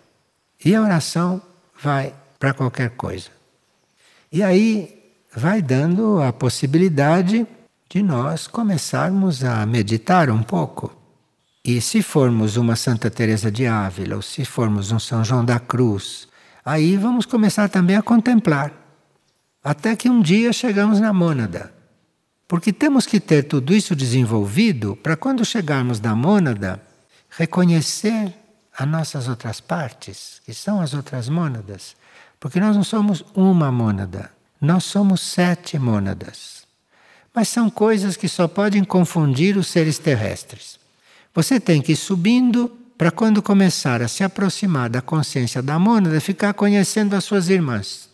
E 0.64 0.74
a 0.74 0.80
oração 0.80 1.42
vai 1.78 2.14
para 2.38 2.54
qualquer 2.54 2.92
coisa. 2.92 3.28
E 4.32 4.42
aí 4.42 4.97
vai 5.38 5.62
dando 5.62 6.20
a 6.20 6.32
possibilidade 6.32 7.46
de 7.88 8.02
nós 8.02 8.46
começarmos 8.46 9.44
a 9.44 9.64
meditar 9.64 10.28
um 10.30 10.42
pouco. 10.42 10.94
E 11.64 11.80
se 11.80 12.02
formos 12.02 12.56
uma 12.56 12.76
Santa 12.76 13.10
Teresa 13.10 13.50
de 13.50 13.66
Ávila, 13.66 14.16
ou 14.16 14.22
se 14.22 14.44
formos 14.44 14.92
um 14.92 14.98
São 14.98 15.24
João 15.24 15.44
da 15.44 15.58
Cruz, 15.58 16.28
Aí 16.68 16.98
vamos 16.98 17.24
começar 17.24 17.66
também 17.70 17.96
a 17.96 18.02
contemplar. 18.02 18.70
Até 19.64 19.96
que 19.96 20.10
um 20.10 20.20
dia 20.20 20.52
chegamos 20.52 21.00
na 21.00 21.14
mônada. 21.14 21.72
Porque 22.46 22.74
temos 22.74 23.06
que 23.06 23.18
ter 23.18 23.44
tudo 23.44 23.74
isso 23.74 23.96
desenvolvido 23.96 24.94
para 24.94 25.16
quando 25.16 25.46
chegarmos 25.46 25.98
na 25.98 26.14
mônada, 26.14 26.78
reconhecer 27.30 28.34
as 28.76 28.86
nossas 28.86 29.28
outras 29.28 29.62
partes, 29.62 30.42
que 30.44 30.52
são 30.52 30.78
as 30.78 30.92
outras 30.92 31.30
mônadas. 31.30 31.96
Porque 32.38 32.60
nós 32.60 32.76
não 32.76 32.84
somos 32.84 33.24
uma 33.34 33.72
mônada, 33.72 34.30
nós 34.60 34.84
somos 34.84 35.20
sete 35.20 35.78
mônadas. 35.78 36.66
Mas 37.34 37.48
são 37.48 37.70
coisas 37.70 38.16
que 38.16 38.28
só 38.28 38.48
podem 38.48 38.82
confundir 38.82 39.56
os 39.56 39.68
seres 39.68 39.98
terrestres. 39.98 40.78
Você 41.34 41.60
tem 41.60 41.80
que 41.80 41.92
ir 41.92 41.96
subindo 41.96 42.68
para 42.96 43.12
quando 43.12 43.40
começar 43.40 44.02
a 44.02 44.08
se 44.08 44.24
aproximar 44.24 44.90
da 44.90 45.00
consciência 45.00 45.62
da 45.62 45.78
mônada, 45.78 46.20
ficar 46.20 46.52
conhecendo 46.52 47.14
as 47.14 47.22
suas 47.22 47.48
irmãs. 47.48 48.08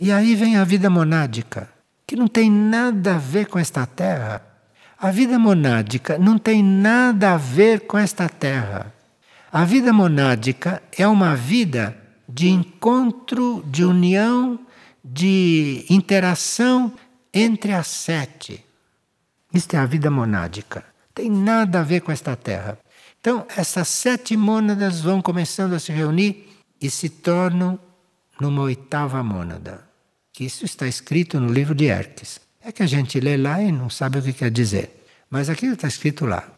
E 0.00 0.10
aí 0.10 0.34
vem 0.34 0.56
a 0.56 0.64
vida 0.64 0.88
monádica, 0.88 1.68
que 2.06 2.16
não 2.16 2.26
tem 2.26 2.50
nada 2.50 3.16
a 3.16 3.18
ver 3.18 3.46
com 3.46 3.58
esta 3.58 3.84
terra. 3.86 4.42
A 4.98 5.10
vida 5.10 5.38
monádica 5.38 6.16
não 6.18 6.38
tem 6.38 6.62
nada 6.62 7.34
a 7.34 7.36
ver 7.36 7.80
com 7.80 7.98
esta 7.98 8.26
terra. 8.26 8.92
A 9.52 9.64
vida 9.64 9.92
monádica 9.92 10.82
é 10.96 11.06
uma 11.06 11.36
vida 11.36 11.96
de 12.26 12.48
encontro, 12.48 13.62
de 13.66 13.84
união, 13.84 14.58
de 15.04 15.84
interação 15.90 16.94
entre 17.32 17.72
as 17.72 17.88
sete. 17.88 18.64
Isto 19.52 19.74
é 19.74 19.78
a 19.78 19.86
vida 19.86 20.10
monádica. 20.10 20.84
Tem 21.14 21.30
nada 21.30 21.80
a 21.80 21.82
ver 21.82 22.00
com 22.00 22.10
esta 22.10 22.34
terra. 22.34 22.78
Então, 23.20 23.46
essas 23.56 23.88
sete 23.88 24.36
mônadas 24.36 25.00
vão 25.00 25.20
começando 25.20 25.74
a 25.74 25.78
se 25.78 25.92
reunir 25.92 26.48
e 26.80 26.90
se 26.90 27.08
tornam 27.08 27.78
numa 28.40 28.62
oitava 28.62 29.22
mônada. 29.22 29.84
Isso 30.38 30.64
está 30.64 30.86
escrito 30.86 31.38
no 31.38 31.52
livro 31.52 31.74
de 31.74 31.84
Erques. 31.84 32.40
É 32.60 32.72
que 32.72 32.82
a 32.82 32.86
gente 32.86 33.20
lê 33.20 33.36
lá 33.36 33.62
e 33.62 33.70
não 33.70 33.88
sabe 33.88 34.18
o 34.18 34.22
que 34.22 34.32
quer 34.32 34.50
dizer. 34.50 35.06
Mas 35.30 35.48
aquilo 35.48 35.74
está 35.74 35.86
escrito 35.86 36.26
lá. 36.26 36.48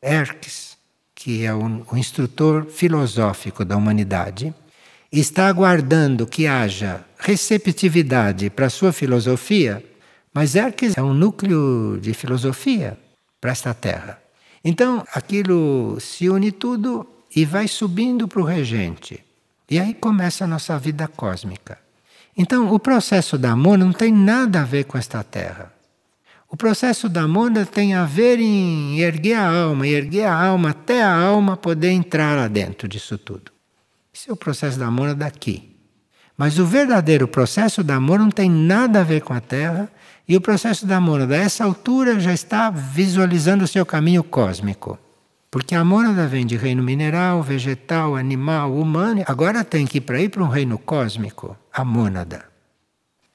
Erques, 0.00 0.76
que 1.14 1.44
é 1.44 1.52
o, 1.52 1.84
o 1.90 1.96
instrutor 1.96 2.66
filosófico 2.66 3.64
da 3.64 3.76
humanidade, 3.76 4.54
está 5.20 5.48
aguardando 5.48 6.26
que 6.26 6.46
haja 6.46 7.04
receptividade 7.18 8.50
para 8.50 8.66
a 8.66 8.70
sua 8.70 8.92
filosofia 8.92 9.82
mas 10.34 10.56
Erques 10.56 10.98
é 10.98 11.02
um 11.02 11.14
núcleo 11.14 11.96
de 12.02 12.12
filosofia 12.12 12.98
para 13.40 13.52
esta 13.52 13.72
terra. 13.72 14.20
Então, 14.64 15.06
aquilo 15.14 15.96
se 16.00 16.28
une 16.28 16.50
tudo 16.50 17.06
e 17.36 17.44
vai 17.44 17.68
subindo 17.68 18.26
para 18.26 18.40
o 18.40 18.44
regente. 18.44 19.22
E 19.70 19.78
aí 19.78 19.94
começa 19.94 20.44
a 20.44 20.48
nossa 20.48 20.76
vida 20.76 21.06
cósmica. 21.06 21.78
Então, 22.36 22.74
o 22.74 22.80
processo 22.80 23.38
da 23.38 23.54
Mona 23.54 23.84
não 23.84 23.92
tem 23.92 24.12
nada 24.12 24.62
a 24.62 24.64
ver 24.64 24.84
com 24.84 24.98
esta 24.98 25.22
terra. 25.22 25.72
O 26.48 26.56
processo 26.56 27.08
da 27.08 27.28
Mona 27.28 27.64
tem 27.64 27.94
a 27.94 28.04
ver 28.04 28.40
em 28.40 28.98
erguer 28.98 29.34
a 29.34 29.48
alma, 29.48 29.86
erguer 29.86 30.24
a 30.24 30.34
alma 30.34 30.70
até 30.70 31.00
a 31.00 31.14
alma 31.14 31.56
poder 31.56 31.90
entrar 31.90 32.36
lá 32.36 32.48
dentro 32.48 32.88
disso 32.88 33.16
tudo. 33.16 33.53
Esse 34.24 34.30
é 34.30 34.32
o 34.32 34.36
processo 34.36 34.78
da 34.78 34.90
Mona 34.90 35.14
daqui. 35.14 35.76
Mas 36.34 36.58
o 36.58 36.64
verdadeiro 36.64 37.28
processo 37.28 37.84
da 37.84 38.00
Mona 38.00 38.24
não 38.24 38.30
tem 38.30 38.50
nada 38.50 39.00
a 39.00 39.04
ver 39.04 39.20
com 39.20 39.34
a 39.34 39.40
terra 39.40 39.86
e 40.26 40.34
o 40.34 40.40
processo 40.40 40.86
da 40.86 40.98
mônada, 40.98 41.34
a 41.34 41.36
essa 41.40 41.62
altura, 41.62 42.18
já 42.18 42.32
está 42.32 42.70
visualizando 42.70 43.64
o 43.64 43.68
seu 43.68 43.84
caminho 43.84 44.24
cósmico. 44.24 44.98
Porque 45.50 45.74
a 45.74 45.84
mônada 45.84 46.26
vem 46.26 46.46
de 46.46 46.56
reino 46.56 46.82
mineral, 46.82 47.42
vegetal, 47.42 48.16
animal, 48.16 48.74
humano, 48.74 49.22
agora 49.26 49.62
tem 49.62 49.86
que 49.86 49.98
ir 49.98 50.00
para 50.00 50.22
ir 50.22 50.30
para 50.30 50.42
um 50.42 50.48
reino 50.48 50.78
cósmico, 50.78 51.54
a 51.70 51.84
mônada. 51.84 52.46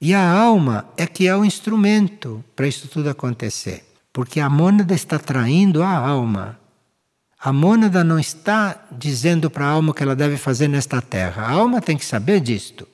E 0.02 0.12
a 0.16 0.28
alma 0.28 0.90
é 0.98 1.06
que 1.06 1.28
é 1.28 1.36
o 1.36 1.46
instrumento 1.46 2.44
para 2.56 2.68
isso 2.68 2.88
tudo 2.88 3.12
acontecer. 3.12 3.86
Porque 4.12 4.40
a 4.40 4.50
mônada 4.50 4.96
está 4.96 5.20
traindo 5.20 5.84
a 5.84 5.96
alma. 5.96 6.58
A 7.42 7.54
mônada 7.54 8.04
não 8.04 8.20
está 8.20 8.84
dizendo 8.92 9.50
para 9.50 9.66
a 9.66 9.70
alma 9.70 9.92
o 9.92 9.94
que 9.94 10.04
ela 10.04 10.16
deve 10.16 10.36
fazer 10.36 10.68
nesta 10.68 11.02
terra. 11.02 11.44
A 11.44 11.52
alma 11.52 11.80
tem 11.82 11.98
que 11.98 12.06
saber 12.06 12.42
disto. 12.42 12.86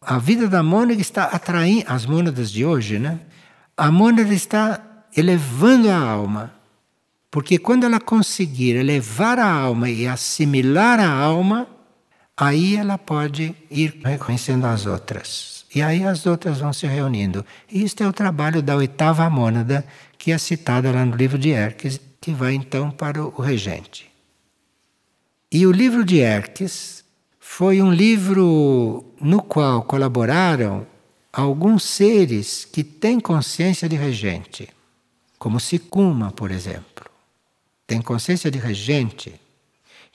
A 0.00 0.18
vida 0.18 0.48
da 0.48 0.62
mônada 0.62 1.00
está 1.00 1.24
atraindo 1.24 1.84
as 1.88 2.06
mônadas 2.06 2.50
de 2.50 2.64
hoje, 2.64 2.98
né? 2.98 3.18
A 3.76 3.90
mônada 3.90 4.32
está 4.32 4.80
elevando 5.16 5.90
a 5.90 5.98
alma. 5.98 6.52
Porque 7.28 7.58
quando 7.58 7.84
ela 7.84 8.00
conseguir 8.00 8.76
elevar 8.76 9.38
a 9.38 9.50
alma 9.50 9.90
e 9.90 10.06
assimilar 10.06 11.00
a 11.00 11.10
alma, 11.10 11.66
aí 12.36 12.76
ela 12.76 12.96
pode 12.96 13.54
ir 13.68 14.00
reconhecendo 14.04 14.64
as 14.64 14.86
outras. 14.86 15.64
E 15.74 15.82
aí 15.82 16.04
as 16.04 16.24
outras 16.24 16.58
vão 16.58 16.72
se 16.72 16.86
reunindo. 16.86 17.44
E 17.70 17.82
isto 17.82 18.02
é 18.02 18.08
o 18.08 18.12
trabalho 18.12 18.62
da 18.62 18.76
oitava 18.76 19.28
mônada, 19.28 19.84
que 20.16 20.32
é 20.32 20.38
citada 20.38 20.90
lá 20.90 21.04
no 21.04 21.16
livro 21.16 21.38
de 21.38 21.50
Erques, 21.50 22.00
que 22.20 22.32
vai 22.32 22.54
então 22.54 22.90
para 22.90 23.22
o 23.22 23.40
regente. 23.40 24.10
E 25.50 25.66
o 25.66 25.72
livro 25.72 26.04
de 26.04 26.18
Erques 26.18 27.02
foi 27.40 27.80
um 27.80 27.92
livro 27.92 29.04
no 29.20 29.42
qual 29.42 29.82
colaboraram 29.82 30.86
alguns 31.32 31.82
seres 31.82 32.64
que 32.64 32.84
têm 32.84 33.18
consciência 33.18 33.88
de 33.88 33.96
regente, 33.96 34.68
como 35.38 35.58
Sicuma, 35.58 36.30
por 36.30 36.50
exemplo. 36.50 37.06
Tem 37.86 38.02
consciência 38.02 38.50
de 38.50 38.58
regente. 38.58 39.34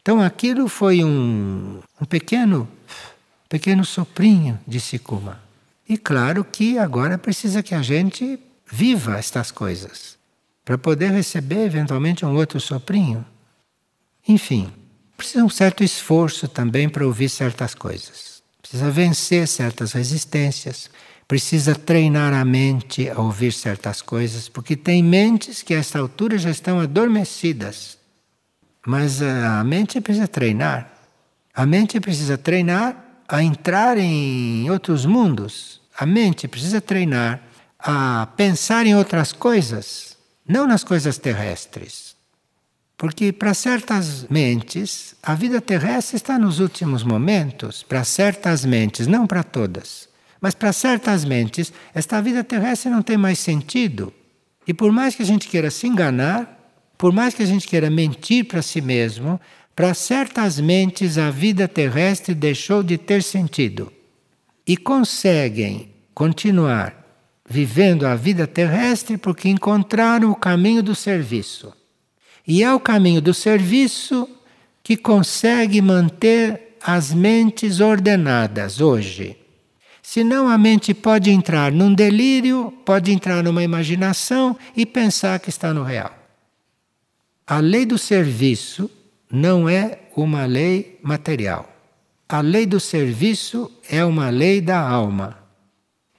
Então 0.01 0.21
aquilo 0.21 0.67
foi 0.67 1.03
um, 1.03 1.81
um 1.99 2.05
pequeno, 2.05 2.67
pequeno 3.49 3.83
soprinho 3.83 4.59
de 4.67 4.79
Sicuma. 4.79 5.41
E 5.89 5.97
claro 5.97 6.45
que 6.45 6.77
agora 6.77 7.17
precisa 7.17 7.63
que 7.63 7.73
a 7.75 7.81
gente 7.81 8.39
viva 8.71 9.17
estas 9.17 9.51
coisas 9.51 10.15
para 10.65 10.77
poder 10.77 11.11
receber 11.11 11.65
eventualmente 11.65 12.25
um 12.25 12.35
outro 12.35 12.59
soprinho. 12.59 13.25
Enfim, 14.27 14.73
Precisa 15.17 15.43
um 15.45 15.49
certo 15.49 15.83
esforço 15.83 16.47
também 16.47 16.89
para 16.89 17.05
ouvir 17.05 17.29
certas 17.29 17.73
coisas. 17.73 18.43
Precisa 18.61 18.91
vencer 18.91 19.47
certas 19.47 19.93
resistências. 19.93 20.89
Precisa 21.27 21.73
treinar 21.73 22.33
a 22.33 22.43
mente 22.43 23.09
a 23.09 23.19
ouvir 23.19 23.51
certas 23.51 24.01
coisas, 24.01 24.47
porque 24.49 24.75
tem 24.75 25.01
mentes 25.01 25.63
que 25.63 25.73
a 25.73 25.79
esta 25.79 25.99
altura 25.99 26.37
já 26.37 26.51
estão 26.51 26.79
adormecidas. 26.79 27.97
Mas 28.85 29.21
a 29.21 29.63
mente 29.63 29.99
precisa 30.01 30.27
treinar. 30.27 30.91
A 31.53 31.65
mente 31.65 31.99
precisa 31.99 32.37
treinar 32.37 33.03
a 33.27 33.41
entrar 33.41 33.97
em 33.97 34.69
outros 34.69 35.05
mundos. 35.05 35.81
A 35.97 36.05
mente 36.05 36.47
precisa 36.47 36.81
treinar 36.81 37.41
a 37.79 38.27
pensar 38.35 38.85
em 38.85 38.95
outras 38.95 39.31
coisas, 39.31 40.14
não 40.47 40.67
nas 40.67 40.83
coisas 40.83 41.17
terrestres. 41.17 42.15
Porque 42.97 43.33
para 43.33 43.53
certas 43.53 44.25
mentes, 44.29 45.15
a 45.21 45.35
vida 45.35 45.59
terrestre 45.59 46.15
está 46.15 46.39
nos 46.39 46.59
últimos 46.59 47.03
momentos, 47.03 47.83
para 47.83 48.03
certas 48.03 48.63
mentes, 48.63 49.05
não 49.05 49.27
para 49.27 49.43
todas. 49.43 50.07
Mas 50.39 50.53
para 50.53 50.71
certas 50.71 51.25
mentes, 51.25 51.73
esta 51.93 52.21
vida 52.21 52.43
terrestre 52.43 52.89
não 52.89 53.01
tem 53.01 53.17
mais 53.17 53.39
sentido. 53.39 54.13
E 54.67 54.73
por 54.73 54.91
mais 54.91 55.15
que 55.15 55.23
a 55.23 55.25
gente 55.25 55.47
queira 55.47 55.69
se 55.69 55.87
enganar, 55.87 56.55
por 56.97 57.11
mais 57.11 57.33
que 57.33 57.43
a 57.43 57.45
gente 57.45 57.67
queira 57.67 57.89
mentir 57.89 58.45
para 58.45 58.61
si 58.61 58.79
mesmo, 58.79 59.39
para 59.75 59.93
certas 59.93 60.59
mentes 60.59 61.17
a 61.17 61.29
vida 61.29 61.67
terrestre 61.67 62.33
deixou 62.33 62.81
de 62.81 62.97
ter 62.97 63.21
sentido. 63.21 63.91
E 64.65 64.77
conseguem 64.77 65.93
continuar 66.13 67.04
vivendo 67.47 68.05
a 68.05 68.15
vida 68.15 68.47
terrestre 68.47 69.17
porque 69.17 69.47
encontraram 69.47 70.31
o 70.31 70.35
caminho 70.35 70.81
do 70.81 70.95
serviço. 70.95 71.73
E 72.47 72.63
é 72.63 72.73
o 72.73 72.79
caminho 72.79 73.21
do 73.21 73.33
serviço 73.33 74.27
que 74.83 74.97
consegue 74.97 75.81
manter 75.81 76.77
as 76.81 77.13
mentes 77.13 77.79
ordenadas 77.79 78.79
hoje. 78.79 79.37
Senão 80.01 80.47
a 80.47 80.57
mente 80.57 80.93
pode 80.93 81.31
entrar 81.31 81.71
num 81.71 81.91
delírio, 81.93 82.71
pode 82.85 83.11
entrar 83.11 83.43
numa 83.43 83.63
imaginação 83.63 84.55
e 84.75 84.85
pensar 84.85 85.39
que 85.39 85.49
está 85.49 85.73
no 85.73 85.83
real. 85.83 86.13
A 87.47 87.59
lei 87.59 87.85
do 87.85 87.97
serviço 87.97 88.89
não 89.31 89.67
é 89.67 89.99
uma 90.15 90.45
lei 90.45 90.99
material. 91.01 91.71
A 92.29 92.41
lei 92.41 92.65
do 92.65 92.79
serviço 92.79 93.71
é 93.89 94.05
uma 94.05 94.29
lei 94.29 94.61
da 94.61 94.79
alma. 94.79 95.44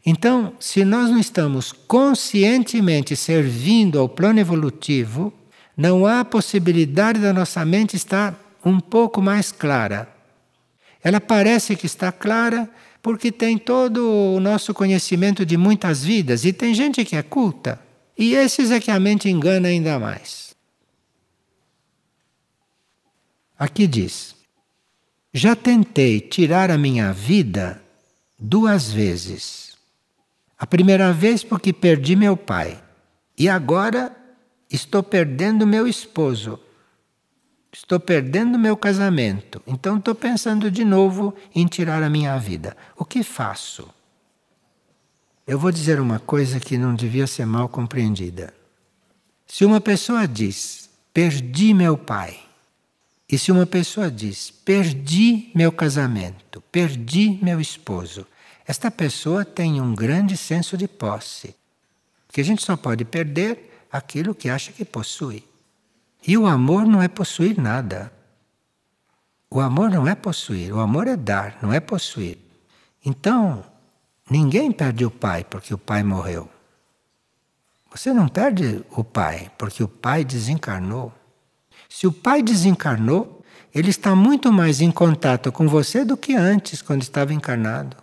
Então, 0.09 0.53
se 0.61 0.85
nós 0.85 1.11
não 1.11 1.19
estamos 1.19 1.73
conscientemente 1.73 3.17
servindo 3.17 3.99
ao 3.99 4.09
plano 4.09 4.39
evolutivo, 4.39 5.33
não 5.77 6.07
há 6.07 6.25
possibilidade 6.25 7.19
da 7.19 7.33
nossa 7.33 7.65
mente 7.65 7.97
estar 7.97 8.41
um 8.65 8.79
pouco 8.79 9.21
mais 9.21 9.51
clara. 9.51 10.09
Ela 11.03 11.21
parece 11.21 11.75
que 11.75 11.87
está 11.87 12.13
clara 12.13 12.71
porque 13.03 13.33
tem 13.33 13.59
todo 13.59 14.09
o 14.09 14.41
nosso 14.41 14.73
conhecimento 14.73 15.45
de 15.45 15.57
muitas 15.57 16.05
vidas 16.05 16.45
e 16.45 16.53
tem 16.53 16.73
gente 16.73 17.05
que 17.05 17.17
é 17.17 17.23
culta. 17.23 17.81
E 18.17 18.35
esses 18.35 18.71
é 18.71 18.79
que 18.79 18.93
a 18.93 19.01
mente 19.01 19.29
engana 19.29 19.69
ainda 19.69 19.99
mais. 19.99 20.55
Aqui 23.59 23.89
diz: 23.89 24.37
Já 25.35 25.57
tentei 25.57 26.21
tirar 26.21 26.71
a 26.71 26.79
minha 26.79 27.13
vida 27.13 27.83
duas 28.39 28.93
vezes. 28.93 29.66
A 30.59 30.67
primeira 30.67 31.13
vez 31.13 31.45
porque 31.45 31.73
perdi 31.73 32.17
meu 32.17 32.37
pai. 32.37 32.83
E 33.37 33.49
agora 33.49 34.17
estou 34.71 35.03
perdendo 35.03 35.67
meu 35.67 35.87
esposo. 35.87 36.59
Estou 37.73 38.01
perdendo 38.01 38.59
meu 38.59 38.77
casamento. 38.77 39.63
Então 39.67 39.99
estou 39.99 40.15
pensando 40.15 40.71
de 40.71 40.85
novo 40.85 41.35
em 41.55 41.67
tirar 41.67 42.03
a 42.03 42.09
minha 42.09 42.39
vida. 42.39 42.77
O 42.97 43.05
que 43.05 43.23
faço? 43.23 43.89
Eu 45.47 45.59
vou 45.59 45.71
dizer 45.71 46.01
uma 46.01 46.19
coisa 46.19 46.59
que 46.59 46.79
não 46.79 46.95
devia 46.95 47.27
ser 47.27 47.47
mal 47.47 47.69
compreendida. 47.69 48.53
Se 49.47 49.65
uma 49.65 49.81
pessoa 49.81 50.27
diz, 50.27 50.91
perdi 51.13 51.73
meu 51.73 51.97
pai, 51.97 52.37
e 53.29 53.37
se 53.39 53.51
uma 53.51 53.67
pessoa 53.67 54.11
diz, 54.11 54.51
perdi 54.51 55.51
meu 55.55 55.71
casamento, 55.71 56.61
perdi 56.73 57.39
meu 57.43 57.61
esposo, 57.61 58.27
esta 58.67 58.91
pessoa 58.91 59.45
tem 59.45 59.81
um 59.81 59.95
grande 59.95 60.37
senso 60.37 60.77
de 60.77 60.89
posse. 60.89 61.55
Porque 62.27 62.41
a 62.41 62.45
gente 62.45 62.65
só 62.65 62.77
pode 62.77 63.05
perder 63.05 63.87
aquilo 63.91 64.35
que 64.35 64.51
acha 64.51 64.73
que 64.73 64.85
possui. 64.85 65.45
E 66.27 66.37
o 66.37 66.47
amor 66.47 66.85
não 66.85 67.01
é 67.01 67.07
possuir 67.07 67.61
nada. 67.61 68.13
O 69.49 69.61
amor 69.61 69.91
não 69.91 70.09
é 70.09 70.15
possuir, 70.15 70.75
o 70.75 70.81
amor 70.81 71.07
é 71.07 71.17
dar, 71.17 71.59
não 71.63 71.73
é 71.73 71.79
possuir. 71.79 72.39
Então, 73.05 73.65
ninguém 74.29 74.73
perde 74.73 75.05
o 75.05 75.11
pai 75.11 75.45
porque 75.45 75.73
o 75.73 75.79
pai 75.79 76.03
morreu. 76.03 76.51
Você 77.93 78.13
não 78.13 78.27
perde 78.27 78.85
o 78.91 79.05
pai 79.05 79.51
porque 79.57 79.83
o 79.83 79.89
pai 79.89 80.25
desencarnou. 80.25 81.13
Se 81.89 82.07
o 82.07 82.13
pai 82.13 82.43
desencarnou, 82.43 83.45
ele 83.73 83.91
está 83.91 84.15
muito 84.17 84.53
mais 84.53 84.81
em 84.81 84.91
contato 84.91 85.53
com 85.53 85.69
você 85.69 86.05
do 86.05 86.17
que 86.17 86.35
antes, 86.35 86.83
quando 86.83 87.03
estava 87.03 87.33
encarnado. 87.33 87.97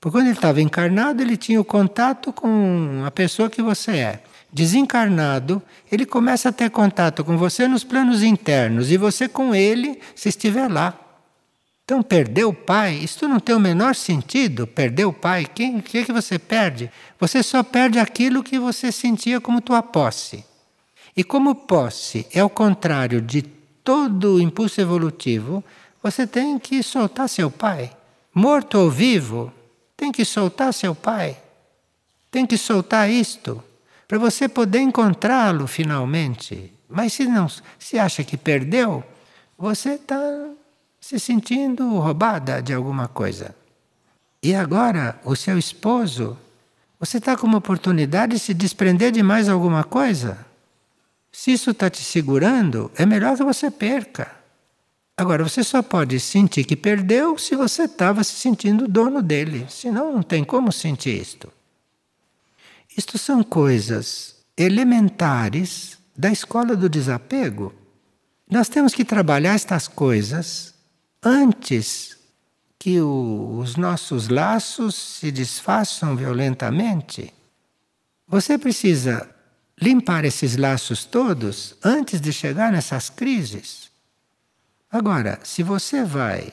Porque 0.00 0.16
quando 0.16 0.26
ele 0.28 0.34
estava 0.34 0.62
encarnado, 0.62 1.22
ele 1.22 1.36
tinha 1.36 1.60
o 1.60 1.64
contato 1.64 2.32
com 2.32 3.02
a 3.04 3.10
pessoa 3.10 3.50
que 3.50 3.60
você 3.60 3.90
é. 3.92 4.22
Desencarnado, 4.50 5.62
ele 5.92 6.06
começa 6.06 6.48
a 6.48 6.52
ter 6.52 6.70
contato 6.70 7.22
com 7.22 7.36
você 7.36 7.68
nos 7.68 7.84
planos 7.84 8.22
internos 8.22 8.90
e 8.90 8.96
você 8.96 9.28
com 9.28 9.54
ele 9.54 10.00
se 10.14 10.30
estiver 10.30 10.68
lá. 10.68 10.98
Então, 11.84 12.02
perder 12.02 12.44
o 12.44 12.54
pai, 12.54 12.94
isso 12.94 13.28
não 13.28 13.38
tem 13.38 13.54
o 13.54 13.60
menor 13.60 13.94
sentido. 13.94 14.66
Perder 14.66 15.04
o 15.04 15.12
pai, 15.12 15.44
o 15.44 15.48
que, 15.82 16.04
que 16.04 16.12
você 16.12 16.38
perde? 16.38 16.90
Você 17.18 17.42
só 17.42 17.62
perde 17.62 17.98
aquilo 17.98 18.42
que 18.42 18.58
você 18.58 18.90
sentia 18.90 19.40
como 19.40 19.60
tua 19.60 19.82
posse. 19.82 20.44
E 21.16 21.22
como 21.22 21.54
posse 21.54 22.26
é 22.32 22.42
o 22.42 22.48
contrário 22.48 23.20
de 23.20 23.42
todo 23.42 24.36
o 24.36 24.40
impulso 24.40 24.80
evolutivo, 24.80 25.62
você 26.02 26.26
tem 26.26 26.58
que 26.58 26.82
soltar 26.82 27.28
seu 27.28 27.50
pai. 27.50 27.90
Morto 28.32 28.78
ou 28.78 28.90
vivo, 28.90 29.52
tem 30.00 30.10
que 30.10 30.24
soltar 30.24 30.72
seu 30.72 30.94
pai. 30.94 31.36
Tem 32.30 32.46
que 32.46 32.56
soltar 32.56 33.10
isto 33.10 33.62
para 34.08 34.16
você 34.16 34.48
poder 34.48 34.80
encontrá-lo 34.80 35.66
finalmente. 35.66 36.72
Mas 36.88 37.12
se 37.12 37.26
não, 37.26 37.46
se 37.78 37.98
acha 37.98 38.24
que 38.24 38.38
perdeu, 38.38 39.04
você 39.58 39.90
está 39.90 40.18
se 40.98 41.20
sentindo 41.20 41.98
roubada 41.98 42.62
de 42.62 42.72
alguma 42.72 43.08
coisa. 43.08 43.54
E 44.42 44.54
agora, 44.54 45.20
o 45.22 45.36
seu 45.36 45.58
esposo, 45.58 46.34
você 46.98 47.18
está 47.18 47.36
com 47.36 47.46
uma 47.46 47.58
oportunidade 47.58 48.32
de 48.32 48.38
se 48.38 48.54
desprender 48.54 49.12
de 49.12 49.22
mais 49.22 49.50
alguma 49.50 49.84
coisa? 49.84 50.46
Se 51.30 51.52
isso 51.52 51.72
está 51.72 51.90
te 51.90 52.02
segurando, 52.02 52.90
é 52.96 53.04
melhor 53.04 53.36
que 53.36 53.44
você 53.44 53.70
perca. 53.70 54.34
Agora, 55.20 55.44
você 55.44 55.62
só 55.62 55.82
pode 55.82 56.18
sentir 56.18 56.64
que 56.64 56.74
perdeu 56.74 57.36
se 57.36 57.54
você 57.54 57.82
estava 57.82 58.24
se 58.24 58.32
sentindo 58.32 58.88
dono 58.88 59.20
dele. 59.20 59.66
Senão, 59.68 60.14
não 60.14 60.22
tem 60.22 60.42
como 60.42 60.72
sentir 60.72 61.20
isto. 61.20 61.52
Isto 62.96 63.18
são 63.18 63.42
coisas 63.42 64.36
elementares 64.56 65.98
da 66.16 66.32
escola 66.32 66.74
do 66.74 66.88
desapego. 66.88 67.70
Nós 68.50 68.70
temos 68.70 68.94
que 68.94 69.04
trabalhar 69.04 69.52
estas 69.52 69.86
coisas 69.86 70.72
antes 71.22 72.16
que 72.78 72.98
o, 72.98 73.58
os 73.58 73.76
nossos 73.76 74.28
laços 74.28 74.94
se 74.94 75.30
desfaçam 75.30 76.16
violentamente. 76.16 77.30
Você 78.26 78.56
precisa 78.56 79.28
limpar 79.78 80.24
esses 80.24 80.56
laços 80.56 81.04
todos 81.04 81.74
antes 81.84 82.22
de 82.22 82.32
chegar 82.32 82.72
nessas 82.72 83.10
crises. 83.10 83.89
Agora, 84.90 85.38
se 85.44 85.62
você 85.62 86.04
vai 86.04 86.52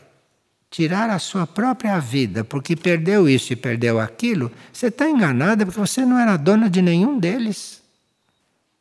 tirar 0.69 1.09
a 1.09 1.17
sua 1.17 1.47
própria 1.47 1.97
vida 1.99 2.43
porque 2.43 2.75
perdeu 2.75 3.27
isso 3.27 3.51
e 3.51 3.55
perdeu 3.55 3.99
aquilo, 3.99 4.51
você 4.71 4.87
está 4.87 5.09
enganada 5.09 5.65
porque 5.65 5.79
você 5.79 6.05
não 6.05 6.19
era 6.19 6.37
dona 6.37 6.69
de 6.69 6.81
nenhum 6.81 7.17
deles. 7.17 7.81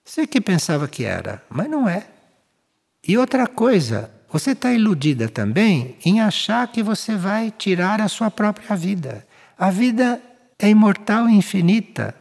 Você 0.04 0.26
que 0.26 0.40
pensava 0.40 0.86
que 0.86 1.04
era, 1.04 1.42
mas 1.48 1.68
não 1.68 1.88
é. 1.88 2.06
E 3.06 3.16
outra 3.16 3.46
coisa, 3.46 4.10
você 4.30 4.50
está 4.50 4.72
iludida 4.72 5.28
também 5.28 5.96
em 6.04 6.20
achar 6.20 6.66
que 6.68 6.82
você 6.82 7.16
vai 7.16 7.50
tirar 7.50 8.00
a 8.00 8.08
sua 8.08 8.30
própria 8.30 8.76
vida. 8.76 9.26
A 9.58 9.70
vida 9.70 10.20
é 10.58 10.68
imortal 10.68 11.28
e 11.28 11.34
infinita. 11.34 12.14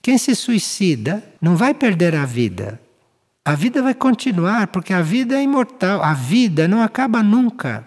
Quem 0.00 0.16
se 0.16 0.34
suicida 0.34 1.22
não 1.40 1.56
vai 1.56 1.74
perder 1.74 2.14
a 2.14 2.24
vida. 2.24 2.80
A 3.46 3.54
vida 3.54 3.80
vai 3.80 3.94
continuar, 3.94 4.66
porque 4.66 4.92
a 4.92 5.00
vida 5.00 5.36
é 5.36 5.42
imortal. 5.44 6.02
A 6.02 6.12
vida 6.14 6.66
não 6.66 6.82
acaba 6.82 7.22
nunca. 7.22 7.84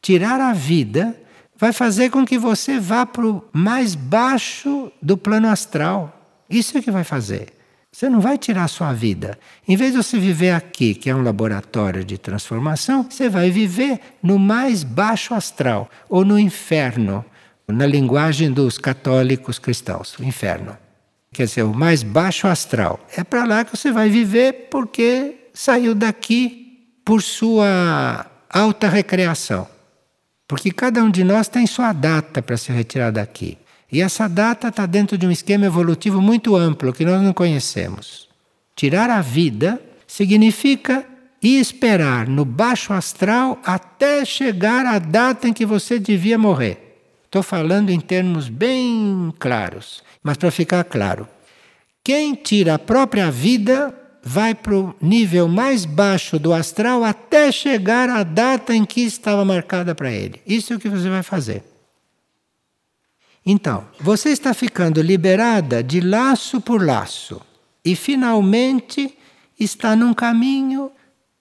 Tirar 0.00 0.40
a 0.40 0.52
vida 0.52 1.20
vai 1.56 1.72
fazer 1.72 2.10
com 2.10 2.24
que 2.24 2.38
você 2.38 2.78
vá 2.78 3.04
para 3.04 3.26
o 3.26 3.42
mais 3.52 3.96
baixo 3.96 4.92
do 5.02 5.16
plano 5.16 5.48
astral. 5.48 6.16
Isso 6.48 6.78
é 6.78 6.80
que 6.80 6.92
vai 6.92 7.02
fazer. 7.02 7.48
Você 7.90 8.08
não 8.08 8.20
vai 8.20 8.38
tirar 8.38 8.62
a 8.62 8.68
sua 8.68 8.92
vida. 8.92 9.36
Em 9.66 9.74
vez 9.74 9.90
de 9.90 9.96
você 9.96 10.16
viver 10.16 10.52
aqui, 10.52 10.94
que 10.94 11.10
é 11.10 11.14
um 11.14 11.24
laboratório 11.24 12.04
de 12.04 12.16
transformação, 12.16 13.04
você 13.10 13.28
vai 13.28 13.50
viver 13.50 13.98
no 14.22 14.38
mais 14.38 14.84
baixo 14.84 15.34
astral, 15.34 15.90
ou 16.08 16.24
no 16.24 16.38
inferno, 16.38 17.24
na 17.66 17.84
linguagem 17.84 18.52
dos 18.52 18.78
católicos 18.78 19.58
cristãos, 19.58 20.16
o 20.20 20.22
inferno 20.22 20.78
quer 21.32 21.46
dizer, 21.46 21.62
o 21.62 21.74
mais 21.74 22.02
baixo 22.02 22.46
astral. 22.46 23.00
É 23.16 23.24
para 23.24 23.44
lá 23.44 23.64
que 23.64 23.76
você 23.76 23.90
vai 23.90 24.08
viver 24.08 24.68
porque 24.70 25.36
saiu 25.54 25.94
daqui 25.94 26.90
por 27.04 27.22
sua 27.22 28.26
alta 28.48 28.88
recreação. 28.88 29.66
Porque 30.46 30.70
cada 30.70 31.02
um 31.02 31.10
de 31.10 31.24
nós 31.24 31.48
tem 31.48 31.66
sua 31.66 31.92
data 31.92 32.42
para 32.42 32.56
se 32.56 32.70
retirar 32.70 33.10
daqui. 33.10 33.56
E 33.90 34.00
essa 34.00 34.28
data 34.28 34.68
está 34.68 34.86
dentro 34.86 35.16
de 35.16 35.26
um 35.26 35.30
esquema 35.30 35.66
evolutivo 35.66 36.20
muito 36.20 36.54
amplo 36.56 36.92
que 36.92 37.04
nós 37.04 37.22
não 37.22 37.32
conhecemos. 37.32 38.28
Tirar 38.76 39.10
a 39.10 39.20
vida 39.20 39.80
significa 40.06 41.06
ir 41.42 41.58
esperar 41.58 42.26
no 42.26 42.44
baixo 42.44 42.92
astral 42.92 43.58
até 43.64 44.24
chegar 44.24 44.86
à 44.86 44.98
data 44.98 45.48
em 45.48 45.52
que 45.52 45.66
você 45.66 45.98
devia 45.98 46.38
morrer. 46.38 46.91
Estou 47.32 47.42
falando 47.42 47.88
em 47.88 47.98
termos 47.98 48.50
bem 48.50 49.32
claros. 49.38 50.02
Mas 50.22 50.36
para 50.36 50.50
ficar 50.50 50.84
claro, 50.84 51.26
quem 52.04 52.34
tira 52.34 52.74
a 52.74 52.78
própria 52.78 53.30
vida 53.30 53.98
vai 54.22 54.54
para 54.54 54.76
o 54.76 54.94
nível 55.00 55.48
mais 55.48 55.86
baixo 55.86 56.38
do 56.38 56.52
astral 56.52 57.02
até 57.02 57.50
chegar 57.50 58.10
à 58.10 58.22
data 58.22 58.74
em 58.74 58.84
que 58.84 59.00
estava 59.00 59.46
marcada 59.46 59.94
para 59.94 60.12
ele. 60.12 60.42
Isso 60.46 60.74
é 60.74 60.76
o 60.76 60.78
que 60.78 60.90
você 60.90 61.08
vai 61.08 61.22
fazer. 61.22 61.64
Então, 63.46 63.88
você 63.98 64.28
está 64.28 64.52
ficando 64.52 65.00
liberada 65.00 65.82
de 65.82 66.02
laço 66.02 66.60
por 66.60 66.84
laço 66.84 67.40
e 67.82 67.96
finalmente 67.96 69.16
está 69.58 69.96
num 69.96 70.12
caminho 70.12 70.92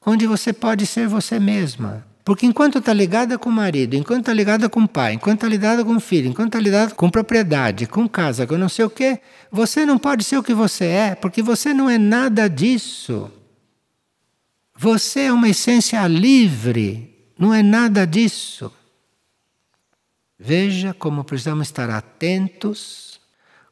onde 0.06 0.26
você 0.26 0.54
pode 0.54 0.88
ser 0.88 1.06
você 1.06 1.38
mesma. 1.38 2.10
Porque 2.32 2.46
enquanto 2.46 2.78
está 2.78 2.94
ligada 2.94 3.38
com 3.38 3.50
o 3.50 3.52
marido, 3.52 3.94
enquanto 3.94 4.22
está 4.22 4.32
ligada 4.32 4.70
com 4.70 4.84
o 4.84 4.88
pai, 4.88 5.16
enquanto 5.16 5.40
está 5.40 5.50
ligada 5.50 5.84
com 5.84 5.98
o 5.98 6.00
filho, 6.00 6.30
enquanto 6.30 6.48
está 6.48 6.62
ligada 6.62 6.96
com 6.96 7.10
propriedade, 7.10 7.86
com 7.86 8.08
casa, 8.08 8.48
com 8.48 8.58
não 8.58 8.70
sei 8.70 8.86
o 8.86 8.90
quê, 8.90 9.20
você 9.52 9.86
não 9.86 9.98
pode 9.98 10.24
ser 10.24 10.38
o 10.38 10.44
que 10.44 10.54
você 10.54 10.86
é, 10.86 11.14
porque 11.14 11.42
você 11.44 11.74
não 11.74 11.90
é 11.90 11.98
nada 11.98 12.48
disso. 12.50 13.30
Você 14.78 15.24
é 15.24 15.34
uma 15.34 15.50
essência 15.50 16.08
livre, 16.08 17.14
não 17.38 17.54
é 17.54 17.62
nada 17.62 18.08
disso. 18.08 18.72
Veja 20.40 20.94
como 20.94 21.26
precisamos 21.26 21.68
estar 21.68 21.90
atentos, 21.90 23.20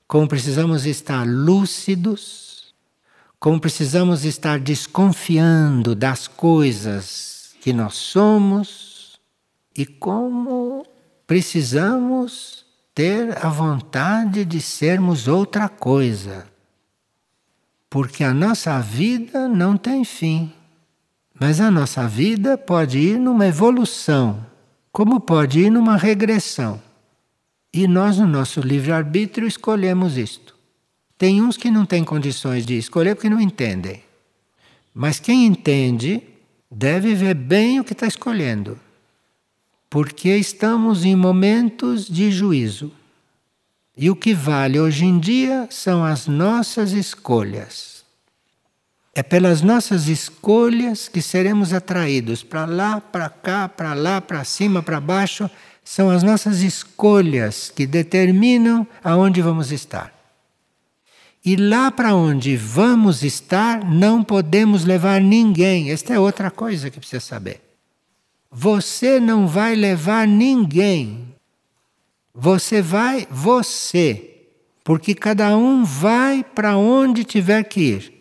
como 0.05 0.27
precisamos 0.27 0.85
estar 0.85 1.25
lúcidos, 1.25 2.73
como 3.39 3.57
precisamos 3.57 4.25
estar 4.25 4.59
desconfiando 4.59 5.95
das 5.95 6.27
coisas 6.27 7.38
que 7.61 7.73
nós 7.73 7.95
somos 7.95 9.19
e 9.75 9.85
como 9.85 10.85
precisamos 11.27 12.65
ter 12.93 13.37
a 13.45 13.49
vontade 13.49 14.43
de 14.43 14.61
sermos 14.61 15.27
outra 15.27 15.69
coisa. 15.69 16.47
Porque 17.89 18.23
a 18.23 18.33
nossa 18.33 18.79
vida 18.79 19.47
não 19.47 19.77
tem 19.77 20.03
fim. 20.03 20.51
Mas 21.39 21.61
a 21.61 21.71
nossa 21.71 22.07
vida 22.07 22.57
pode 22.57 22.99
ir 22.99 23.17
numa 23.17 23.47
evolução, 23.47 24.45
como 24.91 25.21
pode 25.21 25.61
ir 25.61 25.69
numa 25.69 25.95
regressão. 25.95 26.81
E 27.73 27.87
nós, 27.87 28.17
no 28.17 28.27
nosso 28.27 28.59
livre-arbítrio, 28.59 29.47
escolhemos 29.47 30.17
isto. 30.17 30.55
Tem 31.17 31.41
uns 31.41 31.55
que 31.55 31.71
não 31.71 31.85
têm 31.85 32.03
condições 32.03 32.65
de 32.65 32.77
escolher 32.77 33.15
porque 33.15 33.29
não 33.29 33.39
entendem. 33.39 34.03
Mas 34.93 35.19
quem 35.19 35.45
entende 35.45 36.23
deve 36.69 37.15
ver 37.15 37.33
bem 37.33 37.79
o 37.79 37.83
que 37.83 37.93
está 37.93 38.05
escolhendo. 38.05 38.79
Porque 39.89 40.35
estamos 40.35 41.03
em 41.03 41.15
momentos 41.15 42.07
de 42.07 42.31
juízo. 42.31 42.91
E 43.97 44.09
o 44.09 44.15
que 44.15 44.33
vale 44.33 44.79
hoje 44.79 45.05
em 45.05 45.19
dia 45.19 45.67
são 45.71 46.05
as 46.05 46.27
nossas 46.27 46.91
escolhas. 46.91 48.05
É 49.13 49.23
pelas 49.23 49.61
nossas 49.61 50.07
escolhas 50.07 51.09
que 51.09 51.21
seremos 51.21 51.73
atraídos 51.73 52.43
para 52.43 52.65
lá, 52.65 53.01
para 53.01 53.27
cá, 53.27 53.67
para 53.67 53.93
lá, 53.93 54.21
para 54.21 54.43
cima, 54.43 54.81
para 54.81 55.01
baixo. 55.01 55.49
São 55.83 56.09
as 56.09 56.23
nossas 56.23 56.61
escolhas 56.61 57.71
que 57.75 57.87
determinam 57.87 58.87
aonde 59.03 59.41
vamos 59.41 59.71
estar. 59.71 60.18
E 61.43 61.55
lá 61.55 61.89
para 61.89 62.13
onde 62.15 62.57
vamos 62.57 63.23
estar, 63.23 63.83
não 63.89 64.23
podemos 64.23 64.83
levar 64.83 65.21
ninguém. 65.21 65.89
Esta 65.89 66.13
é 66.13 66.19
outra 66.19 66.51
coisa 66.51 66.89
que 66.89 66.99
precisa 66.99 67.21
saber. 67.21 67.61
Você 68.51 69.19
não 69.19 69.47
vai 69.47 69.75
levar 69.75 70.27
ninguém. 70.27 71.33
Você 72.33 72.81
vai 72.81 73.27
você, 73.29 74.47
porque 74.83 75.13
cada 75.13 75.55
um 75.55 75.83
vai 75.83 76.43
para 76.43 76.77
onde 76.77 77.23
tiver 77.23 77.63
que 77.63 77.81
ir. 77.81 78.13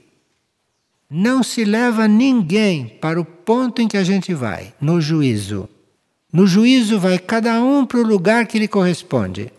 Não 1.11 1.43
se 1.43 1.65
leva 1.65 2.07
ninguém 2.07 2.87
para 2.87 3.21
o 3.21 3.25
ponto 3.25 3.81
em 3.81 3.89
que 3.89 3.97
a 3.97 4.05
gente 4.05 4.35
vai, 4.35 4.75
no 4.81 5.01
juízo. 5.01 5.69
No 6.31 6.47
juízo 6.47 7.01
vai 7.01 7.19
cada 7.19 7.63
um 7.63 7.87
para 7.87 7.99
o 7.99 8.07
lugar 8.07 8.47
que 8.47 8.59
lhe 8.59 8.69
corresponde. 8.69 9.51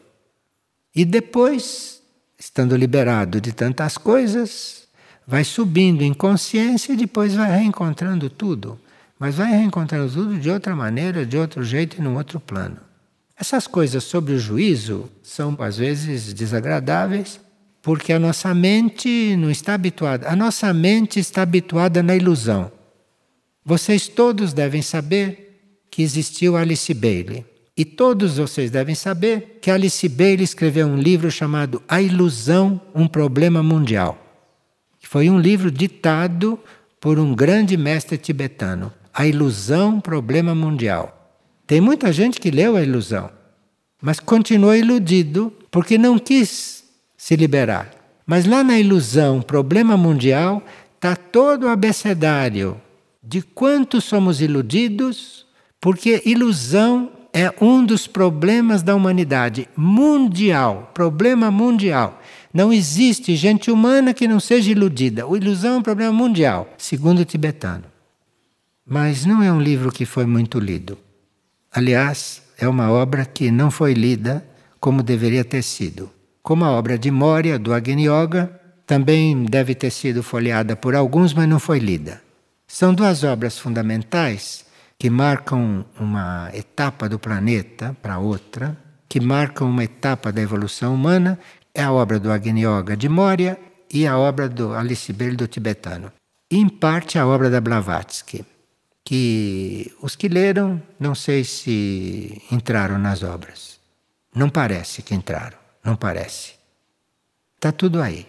E 0.95 1.03
depois, 1.03 1.98
estando 2.39 2.77
liberado 2.77 3.41
de 3.41 3.51
tantas 3.51 3.97
coisas, 3.97 4.87
vai 5.27 5.43
subindo 5.43 6.01
em 6.01 6.13
consciência 6.13 6.93
e 6.93 6.97
depois 6.97 7.35
vai 7.35 7.51
reencontrando 7.51 8.29
tudo. 8.29 8.79
Mas 9.19 9.35
vai 9.35 9.51
reencontrando 9.51 10.11
tudo 10.11 10.39
de 10.39 10.49
outra 10.49 10.73
maneira, 10.73 11.25
de 11.25 11.37
outro 11.37 11.61
jeito 11.61 11.97
e 11.97 12.01
num 12.01 12.15
outro 12.15 12.39
plano. 12.39 12.77
Essas 13.37 13.67
coisas 13.67 14.03
sobre 14.03 14.33
o 14.33 14.39
juízo 14.39 15.09
são 15.21 15.55
às 15.59 15.77
vezes 15.77 16.33
desagradáveis, 16.33 17.39
porque 17.81 18.13
a 18.13 18.19
nossa 18.19 18.53
mente 18.53 19.35
não 19.37 19.51
está 19.51 19.73
habituada. 19.73 20.29
A 20.29 20.35
nossa 20.35 20.73
mente 20.73 21.19
está 21.19 21.41
habituada 21.41 22.01
na 22.01 22.15
ilusão. 22.15 22.71
Vocês 23.63 24.07
todos 24.07 24.53
devem 24.53 24.81
saber 24.81 25.49
que 25.91 26.01
existiu 26.01 26.55
Alice 26.55 26.93
Bailey. 26.93 27.45
E 27.79 27.85
todos 27.85 28.35
vocês 28.35 28.69
devem 28.69 28.93
saber 28.93 29.59
que 29.61 29.71
Alice 29.71 30.09
Bailey 30.09 30.43
escreveu 30.43 30.85
um 30.85 30.97
livro 30.97 31.31
chamado 31.31 31.81
A 31.87 32.01
Ilusão, 32.01 32.81
um 32.93 33.07
Problema 33.07 33.63
Mundial. 33.63 34.17
Que 34.99 35.07
foi 35.07 35.29
um 35.29 35.39
livro 35.39 35.71
ditado 35.71 36.59
por 36.99 37.17
um 37.17 37.33
grande 37.33 37.77
mestre 37.77 38.17
tibetano. 38.17 38.91
A 39.13 39.25
Ilusão, 39.25 40.01
Problema 40.01 40.53
Mundial. 40.53 41.33
Tem 41.65 41.79
muita 41.79 42.11
gente 42.11 42.41
que 42.41 42.51
leu 42.51 42.75
a 42.75 42.83
ilusão, 42.83 43.29
mas 44.01 44.19
continuou 44.19 44.75
iludido 44.75 45.53
porque 45.71 45.97
não 45.97 46.19
quis 46.19 46.83
se 47.15 47.37
liberar. 47.37 47.91
Mas 48.25 48.45
lá 48.45 48.61
na 48.61 48.77
ilusão, 48.77 49.41
problema 49.41 49.95
mundial, 49.95 50.61
está 50.95 51.15
todo 51.15 51.63
o 51.63 51.69
abecedário 51.69 52.75
de 53.23 53.41
quanto 53.41 54.01
somos 54.01 54.41
iludidos, 54.41 55.45
porque 55.79 56.21
ilusão 56.25 57.11
é 57.33 57.53
um 57.61 57.85
dos 57.85 58.07
problemas 58.07 58.81
da 58.81 58.95
humanidade 58.95 59.67
mundial, 59.75 60.91
problema 60.93 61.51
mundial. 61.51 62.21
Não 62.53 62.73
existe 62.73 63.35
gente 63.35 63.69
humana 63.69 64.13
que 64.13 64.27
não 64.27 64.39
seja 64.39 64.71
iludida. 64.71 65.25
A 65.25 65.37
ilusão 65.37 65.75
é 65.75 65.77
um 65.77 65.83
problema 65.83 66.11
mundial, 66.11 66.67
segundo 66.77 67.19
o 67.19 67.25
tibetano. 67.25 67.85
Mas 68.85 69.25
não 69.25 69.43
é 69.43 69.51
um 69.51 69.61
livro 69.61 69.91
que 69.91 70.05
foi 70.05 70.25
muito 70.25 70.59
lido. 70.59 70.97
Aliás, 71.71 72.41
é 72.57 72.67
uma 72.67 72.91
obra 72.91 73.23
que 73.25 73.51
não 73.51 73.69
foi 73.69 73.93
lida 73.93 74.43
como 74.79 75.03
deveria 75.03 75.43
ter 75.43 75.61
sido. 75.61 76.09
Como 76.41 76.65
a 76.65 76.71
obra 76.71 76.97
de 76.97 77.11
Moria, 77.11 77.59
do 77.59 77.73
Agni 77.73 78.07
Yoga, 78.07 78.59
também 78.87 79.43
deve 79.43 79.75
ter 79.75 79.91
sido 79.91 80.23
folheada 80.23 80.75
por 80.75 80.95
alguns, 80.95 81.33
mas 81.33 81.47
não 81.47 81.59
foi 81.59 81.77
lida. 81.77 82.21
São 82.67 82.93
duas 82.93 83.23
obras 83.23 83.59
fundamentais 83.59 84.65
que 84.99 85.09
marcam 85.09 85.85
uma 85.99 86.51
etapa 86.53 87.09
do 87.09 87.17
planeta 87.17 87.95
para 88.01 88.19
outra, 88.19 88.77
que 89.07 89.19
marcam 89.19 89.69
uma 89.69 89.83
etapa 89.83 90.31
da 90.31 90.41
evolução 90.41 90.93
humana. 90.93 91.39
É 91.73 91.81
a 91.81 91.91
obra 91.91 92.19
do 92.19 92.31
Agni 92.31 92.65
Yoga 92.65 92.95
de 92.97 93.09
Moria 93.09 93.57
e 93.89 94.05
a 94.05 94.17
obra 94.17 94.49
do 94.49 94.73
Alice 94.73 95.11
Bell 95.13 95.35
do 95.35 95.47
tibetano. 95.47 96.11
E, 96.51 96.57
em 96.57 96.67
parte, 96.67 97.17
a 97.17 97.25
obra 97.25 97.49
da 97.49 97.61
Blavatsky 97.61 98.45
que 99.09 99.91
os 100.03 100.15
que 100.15 100.27
leram, 100.27 100.79
não 100.99 101.15
sei 101.15 101.43
se 101.43 102.43
entraram 102.51 102.99
nas 102.99 103.23
obras. 103.23 103.79
Não 104.35 104.51
parece 104.51 105.01
que 105.01 105.15
entraram, 105.15 105.57
não 105.83 105.95
parece. 105.95 106.53
Está 107.55 107.71
tudo 107.71 108.03
aí. 108.03 108.27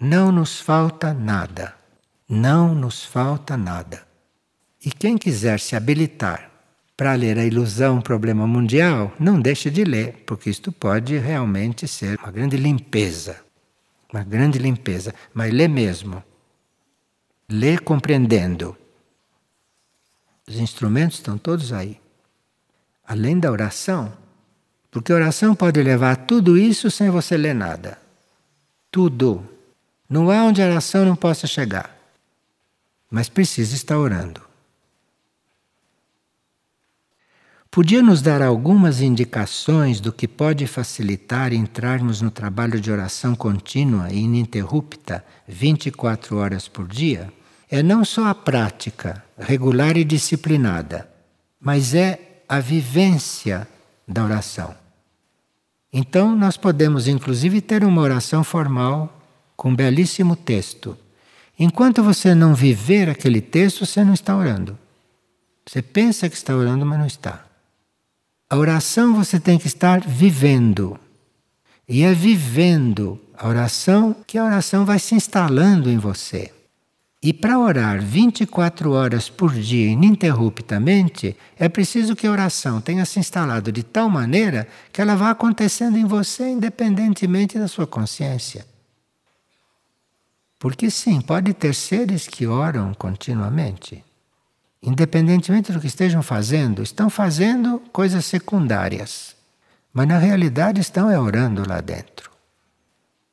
Não 0.00 0.32
nos 0.32 0.58
falta 0.58 1.12
nada. 1.12 1.74
Não 2.26 2.74
nos 2.74 3.04
falta 3.04 3.58
nada. 3.58 4.05
E 4.86 4.90
quem 4.90 5.18
quiser 5.18 5.60
se 5.60 5.76
habilitar 5.76 6.50
para 6.96 7.12
ler 7.12 7.38
a 7.38 7.44
ilusão, 7.44 8.00
problema 8.00 8.46
mundial, 8.46 9.12
não 9.20 9.38
deixe 9.38 9.68
de 9.68 9.84
ler, 9.84 10.22
porque 10.24 10.48
isto 10.48 10.72
pode 10.72 11.18
realmente 11.18 11.86
ser 11.86 12.18
uma 12.20 12.30
grande 12.30 12.56
limpeza. 12.56 13.44
Uma 14.10 14.24
grande 14.24 14.58
limpeza. 14.58 15.14
Mas 15.34 15.52
lê 15.52 15.68
mesmo. 15.68 16.24
Lê 17.50 17.76
compreendendo 17.76 18.74
os 20.48 20.56
instrumentos 20.58 21.18
estão 21.18 21.36
todos 21.36 21.72
aí. 21.72 22.00
Além 23.04 23.38
da 23.38 23.50
oração, 23.50 24.12
porque 24.90 25.12
a 25.12 25.16
oração 25.16 25.54
pode 25.54 25.82
levar 25.82 26.16
tudo 26.24 26.56
isso 26.56 26.90
sem 26.90 27.10
você 27.10 27.36
ler 27.36 27.54
nada. 27.54 27.98
Tudo. 28.90 29.44
Não 30.08 30.30
há 30.30 30.44
onde 30.44 30.62
a 30.62 30.66
oração 30.66 31.04
não 31.04 31.16
possa 31.16 31.48
chegar. 31.48 31.96
Mas 33.10 33.28
precisa 33.28 33.74
estar 33.74 33.98
orando. 33.98 34.40
Podia 37.76 38.02
nos 38.02 38.22
dar 38.22 38.40
algumas 38.40 39.02
indicações 39.02 40.00
do 40.00 40.10
que 40.10 40.26
pode 40.26 40.66
facilitar 40.66 41.52
entrarmos 41.52 42.22
no 42.22 42.30
trabalho 42.30 42.80
de 42.80 42.90
oração 42.90 43.36
contínua 43.36 44.10
e 44.10 44.16
ininterrupta 44.20 45.22
24 45.46 46.38
horas 46.38 46.66
por 46.66 46.88
dia? 46.88 47.30
é 47.70 47.82
não 47.82 48.04
só 48.04 48.28
a 48.28 48.34
prática 48.34 49.24
regular 49.38 49.96
e 49.96 50.04
disciplinada, 50.04 51.08
mas 51.60 51.94
é 51.94 52.42
a 52.48 52.60
vivência 52.60 53.66
da 54.06 54.24
oração. 54.24 54.74
Então, 55.92 56.36
nós 56.36 56.56
podemos 56.56 57.08
inclusive 57.08 57.60
ter 57.60 57.84
uma 57.84 58.02
oração 58.02 58.44
formal 58.44 59.20
com 59.56 59.70
um 59.70 59.76
belíssimo 59.76 60.36
texto. 60.36 60.96
Enquanto 61.58 62.02
você 62.02 62.34
não 62.34 62.54
viver 62.54 63.08
aquele 63.08 63.40
texto, 63.40 63.84
você 63.84 64.04
não 64.04 64.14
está 64.14 64.36
orando. 64.36 64.78
Você 65.66 65.82
pensa 65.82 66.28
que 66.28 66.36
está 66.36 66.54
orando, 66.54 66.86
mas 66.86 66.98
não 66.98 67.06
está. 67.06 67.45
A 68.48 68.56
oração 68.56 69.12
você 69.12 69.40
tem 69.40 69.58
que 69.58 69.66
estar 69.66 70.00
vivendo. 70.00 70.98
E 71.88 72.04
é 72.04 72.14
vivendo 72.14 73.20
a 73.36 73.48
oração 73.48 74.14
que 74.24 74.38
a 74.38 74.44
oração 74.44 74.84
vai 74.84 75.00
se 75.00 75.16
instalando 75.16 75.90
em 75.90 75.98
você. 75.98 76.52
E 77.20 77.32
para 77.32 77.58
orar 77.58 78.00
24 78.00 78.92
horas 78.92 79.28
por 79.28 79.52
dia 79.52 79.88
ininterruptamente, 79.90 81.36
é 81.58 81.68
preciso 81.68 82.14
que 82.14 82.24
a 82.24 82.30
oração 82.30 82.80
tenha 82.80 83.04
se 83.04 83.18
instalado 83.18 83.72
de 83.72 83.82
tal 83.82 84.08
maneira 84.08 84.68
que 84.92 85.00
ela 85.00 85.16
vá 85.16 85.30
acontecendo 85.30 85.98
em 85.98 86.04
você 86.04 86.48
independentemente 86.48 87.58
da 87.58 87.66
sua 87.66 87.86
consciência. 87.86 88.64
Porque 90.56 90.88
sim, 90.88 91.20
pode 91.20 91.52
ter 91.52 91.74
seres 91.74 92.28
que 92.28 92.46
oram 92.46 92.94
continuamente. 92.94 94.05
Independentemente 94.82 95.72
do 95.72 95.80
que 95.80 95.86
estejam 95.86 96.22
fazendo, 96.22 96.82
estão 96.82 97.10
fazendo 97.10 97.80
coisas 97.92 98.24
secundárias. 98.24 99.34
Mas 99.92 100.06
na 100.08 100.18
realidade 100.18 100.80
estão 100.80 101.10
é 101.10 101.18
orando 101.18 101.66
lá 101.66 101.80
dentro. 101.80 102.30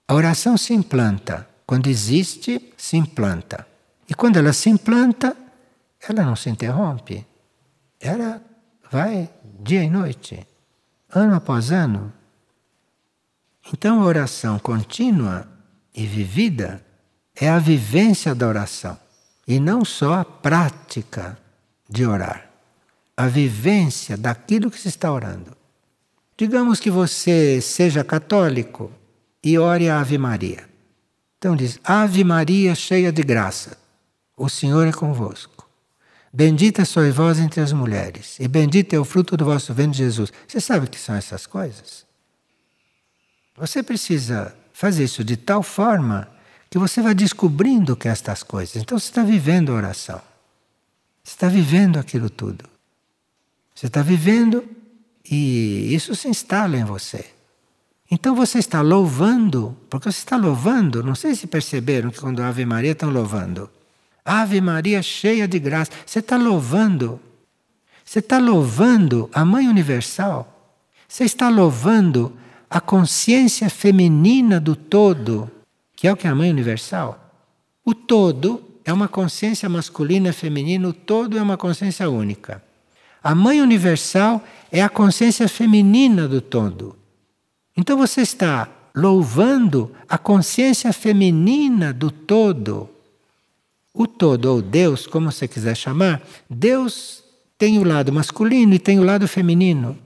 A 0.08 0.14
oração 0.14 0.58
se 0.58 0.74
implanta. 0.74 1.48
Quando 1.66 1.88
existe, 1.88 2.74
se 2.78 2.98
implanta. 2.98 3.68
E 4.10 4.14
quando 4.14 4.38
ela 4.38 4.54
se 4.54 4.70
implanta, 4.70 5.36
ela 6.08 6.24
não 6.24 6.36
se 6.36 6.50
interrompe. 6.50 7.26
Ela 8.00 8.42
vai 8.92 9.30
dia 9.60 9.84
e 9.84 9.90
noite, 9.90 10.46
ano 11.14 11.36
após 11.36 11.72
ano. 11.72 12.12
Então 13.72 14.02
a 14.02 14.06
oração 14.06 14.60
contínua 14.60 15.48
e 15.96 16.06
vivida 16.06 16.86
é 17.36 17.50
a 17.50 17.60
vivência 17.60 18.36
da 18.36 18.48
oração. 18.48 18.98
E 19.48 19.60
não 19.60 19.84
só 19.84 20.16
a 20.16 20.26
prática 20.26 21.38
de 21.90 22.06
orar, 22.06 22.50
a 23.16 23.28
vivência 23.28 24.18
daquilo 24.18 24.72
que 24.72 24.80
se 24.80 24.88
está 24.88 25.12
orando. 25.12 25.56
Digamos 26.38 26.80
que 26.80 26.90
você 26.90 27.62
seja 27.62 28.04
católico 28.04 28.92
e 29.44 29.58
ore 29.58 29.90
a 29.90 30.00
Ave 30.00 30.18
Maria. 30.18 30.68
Então 31.38 31.56
diz: 31.56 31.80
Ave 31.84 32.24
Maria, 32.24 32.74
cheia 32.74 33.12
de 33.12 33.22
graça, 33.22 33.78
o 34.36 34.50
Senhor 34.50 34.88
é 34.88 34.92
convosco. 34.92 35.68
Bendita 36.32 36.84
sois 36.84 37.14
vós 37.14 37.38
entre 37.38 37.62
as 37.62 37.72
mulheres, 37.72 38.40
e 38.40 38.48
bendito 38.48 38.94
é 38.94 39.00
o 39.00 39.06
fruto 39.06 39.38
do 39.38 39.46
vosso 39.46 39.72
ventre, 39.72 40.00
Jesus. 40.00 40.34
Você 40.48 40.60
sabe 40.60 40.88
o 40.88 40.90
que 40.90 40.98
são 40.98 41.14
essas 41.14 41.46
coisas? 41.46 42.06
Você 43.56 43.84
precisa 43.84 44.56
fazer 44.74 45.04
isso 45.04 45.24
de 45.24 45.38
tal 45.38 45.62
forma 45.62 46.28
que 46.74 46.80
você 46.80 47.04
vai 47.04 47.14
descobrindo 47.14 47.96
que 47.96 48.08
estas 48.08 48.42
coisas. 48.42 48.78
Então 48.78 48.98
você 48.98 49.06
está 49.06 49.22
vivendo 49.22 49.72
a 49.72 49.76
oração. 49.76 50.20
Você 51.24 51.36
está 51.36 51.48
vivendo 51.48 52.00
aquilo 52.00 52.32
tudo. 52.32 52.66
Você 53.76 53.86
está 53.86 54.02
vivendo 54.02 54.68
e 55.30 55.94
isso 55.94 56.16
se 56.16 56.28
instala 56.28 56.76
em 56.76 56.84
você. 56.84 57.28
Então 58.10 58.34
você 58.34 58.58
está 58.58 58.82
louvando, 58.82 59.78
porque 59.88 60.12
você 60.12 60.18
está 60.18 60.36
louvando, 60.36 61.04
não 61.04 61.14
sei 61.14 61.36
se 61.36 61.46
perceberam 61.46 62.10
que 62.10 62.20
quando 62.20 62.42
Ave 62.42 62.66
Maria 62.66 62.94
estão 62.94 63.12
louvando. 63.12 63.70
Ave 64.26 64.60
Maria 64.60 65.04
cheia 65.04 65.48
de 65.48 65.60
graça. 65.60 65.92
Você 66.04 66.18
está 66.18 66.38
louvando. 66.38 67.20
Você 68.04 68.18
está 68.18 68.40
louvando 68.40 69.30
a 69.32 69.46
Mãe 69.46 69.68
Universal. 69.68 70.74
Você 71.08 71.24
está 71.24 71.50
louvando 71.50 72.36
a 72.68 72.82
consciência 72.82 73.70
feminina 73.70 74.60
do 74.60 74.76
todo, 74.76 75.52
que 76.04 76.08
é 76.10 76.12
o 76.12 76.18
que 76.18 76.28
é 76.28 76.30
a 76.30 76.36
Mãe 76.36 76.50
Universal. 76.50 77.18
O 77.86 77.96
todo 77.96 78.62
é 78.84 78.92
uma 78.92 79.08
consciência 79.08 79.70
masculina 79.70 80.32
e 80.32 80.34
feminina, 80.34 80.90
o 80.90 80.92
todo 80.92 81.38
é 81.38 81.42
uma 81.42 81.56
consciência 81.56 82.10
única. 82.10 82.62
A 83.24 83.34
Mãe 83.34 83.62
Universal 83.62 84.44
é 84.70 84.82
a 84.82 84.90
consciência 84.90 85.48
feminina 85.48 86.28
do 86.28 86.42
todo. 86.42 86.98
Então 87.78 87.98
você 87.98 88.20
está 88.20 88.68
louvando 88.94 89.96
a 90.10 90.18
consciência 90.18 90.92
feminina 90.92 91.94
do 91.94 92.12
todo. 92.12 92.90
O 93.94 94.06
todo, 94.06 94.48
ou 94.48 94.62
Deus, 94.62 95.08
como 95.08 95.32
você 95.32 95.48
quiser 95.48 95.78
chamar, 95.78 96.22
Deus 96.50 97.24
tem 97.58 97.80
o 97.80 97.84
lado 97.86 98.12
masculino 98.12 98.74
e 98.74 98.80
tem 98.80 99.00
o 99.00 99.06
lado 99.06 99.26
feminino. 99.26 99.98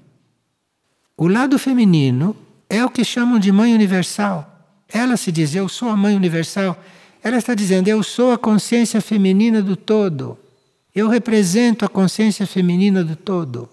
O 1.18 1.28
lado 1.28 1.58
feminino 1.58 2.36
é 2.70 2.86
o 2.86 2.90
que 2.92 3.04
chamam 3.04 3.40
de 3.40 3.52
mãe 3.52 3.74
universal. 3.74 4.57
Ela 4.90 5.18
se 5.18 5.32
diz, 5.32 5.54
eu 5.56 5.68
sou 5.68 5.90
a 5.90 5.98
mãe 5.98 6.16
universal. 6.16 6.82
Ela 7.24 7.38
está 7.38 7.54
dizendo, 7.54 7.88
eu 7.88 8.02
sou 8.04 8.32
a 8.32 8.38
consciência 8.38 9.02
feminina 9.02 9.62
do 9.62 9.76
todo. 9.76 10.38
Eu 10.96 11.10
represento 11.10 11.86
a 11.86 11.90
consciência 11.90 12.48
feminina 12.48 13.04
do 13.04 13.16
todo. 13.16 13.70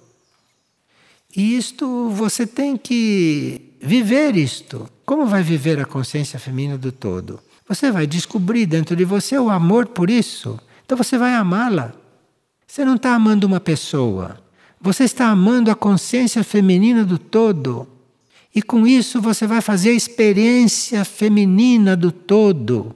E 1.37 1.57
isto 1.57 2.11
você 2.11 2.46
tem 2.46 2.77
que 2.77 3.74
viver 3.81 4.37
isto. 4.37 4.88
Como 5.05 5.27
vai 5.27 5.42
viver 5.42 5.81
a 5.81 5.85
consciência 5.85 6.38
feminina 6.38 6.79
do 6.79 6.92
todo? 6.92 7.40
Você 7.68 7.90
vai 7.90 8.07
descobrir 8.07 8.66
dentro 8.66 8.94
de 8.94 9.05
você 9.05 9.38
o 9.38 9.50
amor 9.50 9.87
por 9.87 10.11
isso. 10.11 10.59
Então 10.85 10.96
você 10.96 11.16
vai 11.16 11.35
amá-la. 11.35 11.92
Você 12.66 12.85
não 12.85 12.96
está 12.96 13.14
amando 13.14 13.46
uma 13.46 13.61
pessoa. 13.61 14.38
Você 14.81 15.05
está 15.05 15.29
amando 15.29 15.70
a 15.70 15.74
consciência 15.74 16.44
feminina 16.44 17.05
do 17.05 17.18
todo. 17.18 17.88
E 18.55 18.62
com 18.62 18.87
isso 18.87 19.21
você 19.21 19.47
vai 19.47 19.61
fazer 19.61 19.90
a 19.90 19.95
experiência 19.95 21.05
feminina 21.05 21.97
do 21.97 22.12
todo, 22.12 22.95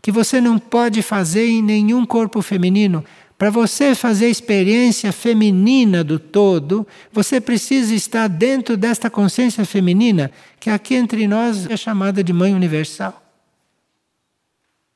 que 0.00 0.12
você 0.12 0.40
não 0.40 0.58
pode 0.58 1.02
fazer 1.02 1.46
em 1.46 1.62
nenhum 1.62 2.06
corpo 2.06 2.40
feminino. 2.40 3.04
Para 3.36 3.50
você 3.50 3.94
fazer 3.94 4.26
a 4.26 4.30
experiência 4.30 5.10
feminina 5.12 6.04
do 6.04 6.18
todo, 6.18 6.86
você 7.10 7.40
precisa 7.40 7.94
estar 7.94 8.28
dentro 8.28 8.76
desta 8.76 9.10
consciência 9.10 9.64
feminina, 9.64 10.30
que 10.60 10.70
aqui 10.70 10.94
entre 10.94 11.26
nós 11.26 11.68
é 11.68 11.76
chamada 11.76 12.22
de 12.22 12.32
Mãe 12.32 12.54
Universal. 12.54 13.20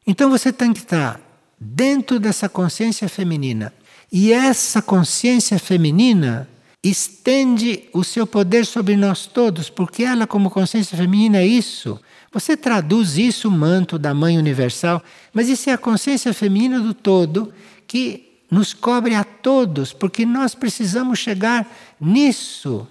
Então 0.06 0.30
você 0.30 0.52
tem 0.52 0.72
que 0.72 0.80
estar 0.80 1.20
dentro 1.58 2.20
dessa 2.20 2.48
consciência 2.48 3.08
feminina. 3.08 3.72
E 4.12 4.32
essa 4.32 4.80
consciência 4.80 5.58
feminina 5.58 6.48
estende 6.84 7.88
o 7.94 8.04
seu 8.04 8.26
poder 8.26 8.66
sobre 8.66 8.94
nós 8.94 9.24
todos, 9.24 9.70
porque 9.70 10.04
ela, 10.04 10.26
como 10.26 10.50
consciência 10.50 10.98
feminina, 10.98 11.38
é 11.38 11.46
isso. 11.46 11.98
Você 12.30 12.58
traduz 12.58 13.16
isso, 13.16 13.50
manto 13.50 13.98
da 13.98 14.12
Mãe 14.12 14.36
Universal, 14.36 15.02
mas 15.32 15.48
isso 15.48 15.70
é 15.70 15.72
a 15.72 15.78
consciência 15.78 16.34
feminina 16.34 16.78
do 16.78 16.92
todo 16.92 17.54
que 17.86 18.42
nos 18.50 18.74
cobre 18.74 19.14
a 19.14 19.24
todos, 19.24 19.94
porque 19.94 20.26
nós 20.26 20.54
precisamos 20.54 21.18
chegar 21.18 21.66
nisso, 21.98 22.86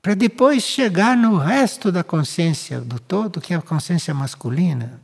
para 0.00 0.14
depois 0.14 0.62
chegar 0.62 1.16
no 1.16 1.36
resto 1.36 1.90
da 1.90 2.04
consciência 2.04 2.80
do 2.80 3.00
todo, 3.00 3.40
que 3.40 3.52
é 3.52 3.56
a 3.56 3.62
consciência 3.62 4.14
masculina. 4.14 5.00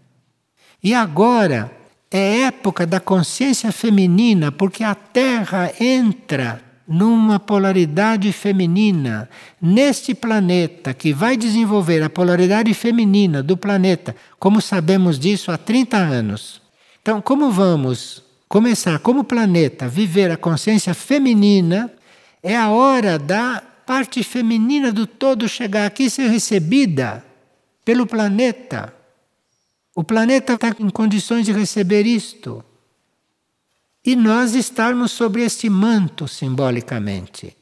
E 0.81 0.95
agora 0.95 1.77
é 2.09 2.43
época 2.43 2.87
da 2.87 3.01
consciência 3.01 3.73
feminina, 3.73 4.53
porque 4.53 4.85
a 4.85 4.95
Terra 4.95 5.73
entra 5.81 6.72
numa 6.87 7.39
polaridade 7.39 8.33
feminina. 8.33 9.29
Neste 9.61 10.15
planeta 10.15 10.93
que 10.93 11.13
vai 11.13 11.37
desenvolver 11.37 12.03
a 12.03 12.11
polaridade 12.11 12.73
feminina 12.75 13.43
do 13.43 13.57
planeta, 13.57 14.15
como 14.39 14.61
sabemos 14.61 15.19
disso 15.19 15.51
há 15.51 15.59
30 15.59 15.97
anos. 15.97 16.61
Então, 17.01 17.21
como 17.21 17.51
vamos 17.51 18.23
começar 18.49 18.99
como 18.99 19.25
planeta 19.25 19.87
a 19.87 19.89
viver 19.89 20.31
a 20.31 20.37
consciência 20.37 20.95
feminina, 20.95 21.91
é 22.43 22.57
a 22.57 22.71
hora 22.71 23.19
da 23.19 23.63
parte 23.87 24.23
feminina 24.23 24.93
do 24.93 25.07
todo 25.07 25.49
chegar 25.49 25.87
aqui 25.87 26.05
e 26.05 26.11
ser 26.11 26.29
recebida 26.29 27.25
pelo 27.85 28.07
planeta. 28.07 28.93
O 29.95 30.03
planeta 30.03 30.55
está 30.55 30.75
em 30.79 30.91
condições 30.91 31.45
de 31.45 31.53
receber 31.53 32.07
isto. 32.07 32.65
E 34.05 34.17
nós 34.17 34.55
estarmos 34.55 35.13
sobre 35.13 35.43
este 35.43 35.71
manto 35.71 36.27
simbolicamente. 36.27 37.57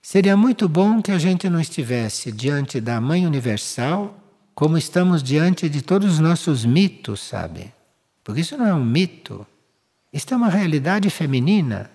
Seria 0.00 0.36
muito 0.36 0.68
bom 0.68 1.02
que 1.02 1.10
a 1.10 1.18
gente 1.18 1.48
não 1.48 1.60
estivesse 1.60 2.30
diante 2.30 2.80
da 2.80 3.00
Mãe 3.00 3.26
Universal 3.26 4.16
como 4.54 4.78
estamos 4.78 5.22
diante 5.22 5.68
de 5.68 5.82
todos 5.82 6.12
os 6.12 6.18
nossos 6.20 6.64
mitos, 6.64 7.20
sabe? 7.20 7.72
Porque 8.22 8.42
isso 8.42 8.56
não 8.56 8.66
é 8.66 8.74
um 8.74 8.84
mito. 8.84 9.44
Isto 10.12 10.34
é 10.34 10.36
uma 10.36 10.48
realidade 10.48 11.10
feminina. 11.10 11.90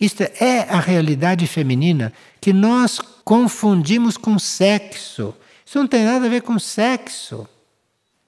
Isto 0.00 0.22
é 0.22 0.60
a 0.70 0.80
realidade 0.80 1.46
feminina 1.46 2.12
que 2.40 2.52
nós 2.52 2.98
confundimos 3.24 4.16
com 4.16 4.38
sexo. 4.38 5.34
Isso 5.66 5.78
não 5.78 5.86
tem 5.86 6.04
nada 6.04 6.24
a 6.24 6.30
ver 6.30 6.40
com 6.40 6.58
sexo. 6.58 7.46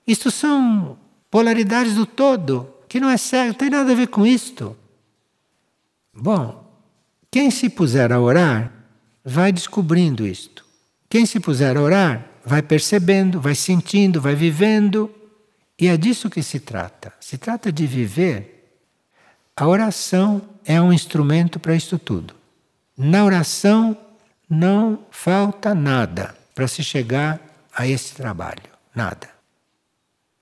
Isto 0.06 0.30
são 0.30 0.98
polaridades 1.30 1.94
do 1.94 2.04
todo, 2.04 2.68
que 2.90 2.98
não 2.98 3.08
é 3.08 3.16
sexo, 3.16 3.46
não 3.46 3.54
tem 3.54 3.70
nada 3.70 3.92
a 3.92 3.94
ver 3.94 4.08
com 4.08 4.26
isto. 4.26 4.76
Bom, 6.12 6.68
quem 7.30 7.48
se 7.48 7.68
puser 7.68 8.12
a 8.12 8.18
orar 8.18 8.72
vai 9.24 9.52
descobrindo 9.52 10.26
isto. 10.26 10.66
Quem 11.08 11.24
se 11.24 11.38
puser 11.38 11.76
a 11.76 11.80
orar 11.80 12.26
vai 12.44 12.60
percebendo, 12.60 13.40
vai 13.40 13.54
sentindo, 13.54 14.20
vai 14.20 14.34
vivendo. 14.34 15.08
E 15.78 15.86
é 15.86 15.96
disso 15.96 16.28
que 16.28 16.42
se 16.42 16.58
trata. 16.58 17.14
Se 17.20 17.38
trata 17.38 17.70
de 17.70 17.86
viver 17.86 18.74
a 19.56 19.68
oração 19.68 20.42
é 20.64 20.80
um 20.80 20.92
instrumento 20.92 21.60
para 21.60 21.76
isso 21.76 21.96
tudo. 21.96 22.34
Na 22.98 23.24
oração 23.24 23.96
não 24.48 25.06
falta 25.12 25.76
nada 25.76 26.36
para 26.56 26.66
se 26.66 26.82
chegar 26.82 27.40
a 27.72 27.86
esse 27.86 28.14
trabalho. 28.14 28.64
Nada. 28.92 29.39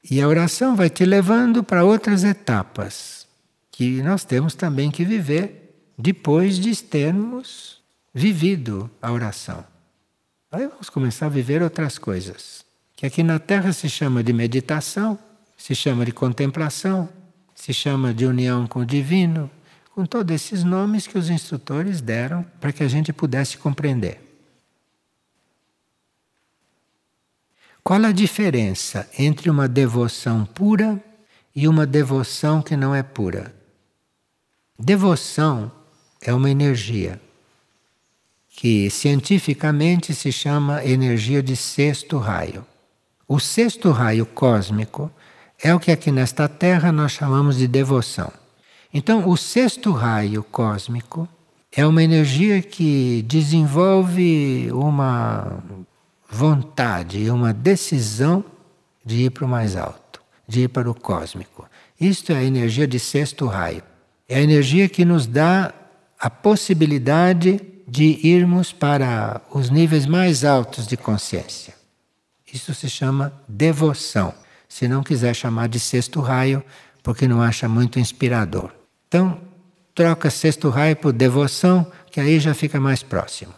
E 0.02 0.20
a 0.20 0.28
oração 0.28 0.76
vai 0.76 0.88
te 0.88 1.04
levando 1.04 1.62
para 1.62 1.84
outras 1.84 2.24
etapas 2.24 3.26
que 3.70 4.02
nós 4.02 4.24
temos 4.24 4.54
também 4.54 4.90
que 4.90 5.04
viver 5.04 5.92
depois 5.96 6.58
de 6.58 6.74
termos 6.82 7.80
vivido 8.14 8.90
a 9.00 9.12
oração. 9.12 9.64
Aí 10.50 10.66
vamos 10.66 10.88
começar 10.88 11.26
a 11.26 11.28
viver 11.28 11.62
outras 11.62 11.98
coisas, 11.98 12.64
que 12.96 13.04
aqui 13.04 13.22
na 13.22 13.38
Terra 13.38 13.72
se 13.72 13.88
chama 13.88 14.22
de 14.22 14.32
meditação, 14.32 15.18
se 15.56 15.74
chama 15.74 16.04
de 16.04 16.12
contemplação, 16.12 17.08
se 17.54 17.74
chama 17.74 18.14
de 18.14 18.24
união 18.24 18.66
com 18.66 18.80
o 18.80 18.86
divino, 18.86 19.50
com 19.94 20.06
todos 20.06 20.34
esses 20.34 20.64
nomes 20.64 21.06
que 21.06 21.18
os 21.18 21.28
instrutores 21.28 22.00
deram 22.00 22.44
para 22.60 22.72
que 22.72 22.82
a 22.82 22.88
gente 22.88 23.12
pudesse 23.12 23.58
compreender. 23.58 24.27
Qual 27.88 28.04
a 28.04 28.12
diferença 28.12 29.08
entre 29.18 29.48
uma 29.48 29.66
devoção 29.66 30.44
pura 30.44 31.02
e 31.56 31.66
uma 31.66 31.86
devoção 31.86 32.60
que 32.60 32.76
não 32.76 32.94
é 32.94 33.02
pura? 33.02 33.54
Devoção 34.78 35.72
é 36.20 36.34
uma 36.34 36.50
energia 36.50 37.18
que 38.50 38.90
cientificamente 38.90 40.14
se 40.14 40.30
chama 40.30 40.84
energia 40.84 41.42
de 41.42 41.56
sexto 41.56 42.18
raio. 42.18 42.62
O 43.26 43.40
sexto 43.40 43.90
raio 43.90 44.26
cósmico 44.26 45.10
é 45.58 45.74
o 45.74 45.80
que 45.80 45.90
aqui 45.90 46.12
nesta 46.12 46.46
terra 46.46 46.92
nós 46.92 47.12
chamamos 47.12 47.56
de 47.56 47.66
devoção. 47.66 48.30
Então, 48.92 49.26
o 49.26 49.34
sexto 49.34 49.92
raio 49.92 50.44
cósmico 50.44 51.26
é 51.72 51.86
uma 51.86 52.02
energia 52.02 52.60
que 52.60 53.22
desenvolve 53.22 54.68
uma 54.72 55.62
vontade, 56.28 57.30
uma 57.30 57.52
decisão 57.52 58.44
de 59.04 59.24
ir 59.24 59.30
para 59.30 59.44
o 59.44 59.48
mais 59.48 59.76
alto, 59.76 60.20
de 60.46 60.62
ir 60.62 60.68
para 60.68 60.90
o 60.90 60.94
cósmico. 60.94 61.66
Isto 61.98 62.32
é 62.32 62.36
a 62.36 62.44
energia 62.44 62.86
de 62.86 62.98
sexto 62.98 63.46
raio. 63.46 63.82
É 64.28 64.36
a 64.36 64.42
energia 64.42 64.88
que 64.88 65.04
nos 65.04 65.26
dá 65.26 65.72
a 66.18 66.28
possibilidade 66.28 67.60
de 67.86 68.20
irmos 68.26 68.72
para 68.72 69.40
os 69.50 69.70
níveis 69.70 70.04
mais 70.04 70.44
altos 70.44 70.86
de 70.86 70.96
consciência. 70.96 71.74
Isso 72.52 72.74
se 72.74 72.88
chama 72.88 73.32
devoção. 73.48 74.34
Se 74.68 74.86
não 74.86 75.02
quiser 75.02 75.34
chamar 75.34 75.68
de 75.68 75.80
sexto 75.80 76.20
raio, 76.20 76.62
porque 77.02 77.26
não 77.26 77.40
acha 77.40 77.66
muito 77.68 77.98
inspirador. 77.98 78.70
Então, 79.06 79.40
troca 79.94 80.28
sexto 80.28 80.68
raio 80.68 80.96
por 80.96 81.12
devoção, 81.12 81.90
que 82.10 82.20
aí 82.20 82.38
já 82.38 82.52
fica 82.52 82.78
mais 82.78 83.02
próximo. 83.02 83.54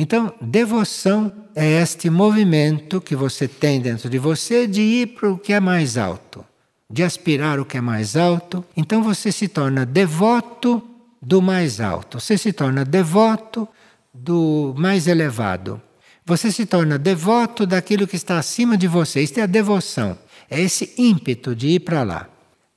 Então, 0.00 0.32
devoção 0.40 1.32
é 1.56 1.82
este 1.82 2.08
movimento 2.08 3.00
que 3.00 3.16
você 3.16 3.48
tem 3.48 3.80
dentro 3.80 4.08
de 4.08 4.16
você 4.16 4.64
de 4.64 4.80
ir 4.80 5.08
para 5.08 5.28
o 5.28 5.36
que 5.36 5.52
é 5.52 5.58
mais 5.58 5.98
alto, 5.98 6.46
de 6.88 7.02
aspirar 7.02 7.58
o 7.58 7.64
que 7.64 7.76
é 7.76 7.80
mais 7.80 8.16
alto. 8.16 8.64
Então, 8.76 9.02
você 9.02 9.32
se 9.32 9.48
torna 9.48 9.84
devoto 9.84 10.80
do 11.20 11.42
mais 11.42 11.80
alto, 11.80 12.20
você 12.20 12.38
se 12.38 12.52
torna 12.52 12.84
devoto 12.84 13.68
do 14.14 14.72
mais 14.78 15.08
elevado. 15.08 15.82
Você 16.24 16.52
se 16.52 16.66
torna 16.66 16.98
devoto 16.98 17.66
daquilo 17.66 18.06
que 18.06 18.16
está 18.16 18.38
acima 18.38 18.76
de 18.76 18.86
você. 18.86 19.22
Isto 19.22 19.38
é 19.38 19.44
a 19.44 19.46
devoção. 19.46 20.18
É 20.50 20.60
esse 20.60 20.92
ímpeto 20.98 21.56
de 21.56 21.68
ir 21.68 21.80
para 21.80 22.02
lá. 22.02 22.28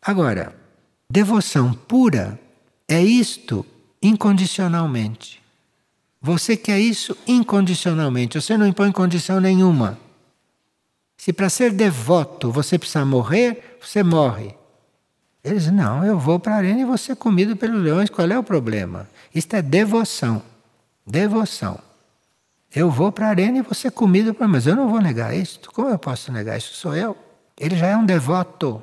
Agora, 0.02 0.56
devoção 1.10 1.74
pura 1.74 2.40
é 2.88 3.04
isto 3.04 3.66
incondicionalmente. 4.02 5.41
Você 6.22 6.56
quer 6.56 6.80
isso 6.80 7.18
incondicionalmente, 7.26 8.40
você 8.40 8.56
não 8.56 8.68
impõe 8.68 8.92
condição 8.92 9.40
nenhuma. 9.40 9.98
Se 11.18 11.34
para 11.34 11.50
ser 11.50 11.72
devoto 11.72 12.52
você 12.52 12.78
precisar 12.78 13.06
morrer, 13.06 13.78
você 13.82 14.04
morre. 14.04 14.56
Eles 15.44 15.72
não, 15.72 16.06
eu 16.06 16.20
vou 16.20 16.40
para 16.40 16.54
a 16.54 16.58
arena 16.58 16.82
e 16.82 16.86
vou 16.86 16.98
ser 16.98 17.16
comido 17.16 17.56
pelos 17.56 17.82
leões, 17.82 18.10
qual 18.10 18.28
é 18.28 18.38
o 18.38 18.44
problema? 18.44 19.10
Isto 19.34 19.56
é 19.56 19.62
devoção. 19.62 20.44
Devoção. 21.06 21.80
Eu 22.74 22.90
vou 22.92 23.12
para 23.12 23.26
a 23.26 23.30
arena 23.30 23.58
e 23.58 23.62
vou 23.62 23.74
ser 23.74 23.92
comido, 23.92 24.36
mas 24.48 24.68
eu 24.68 24.76
não 24.76 24.88
vou 24.88 25.02
negar 25.02 25.36
isso. 25.36 25.60
Como 25.74 25.90
eu 25.90 25.98
posso 25.98 26.32
negar 26.32 26.58
isso? 26.58 26.76
Sou 26.76 26.96
eu. 26.96 27.18
Ele 27.60 27.76
já 27.76 27.88
é 27.88 27.98
um 27.98 28.06
devoto. 28.06 28.82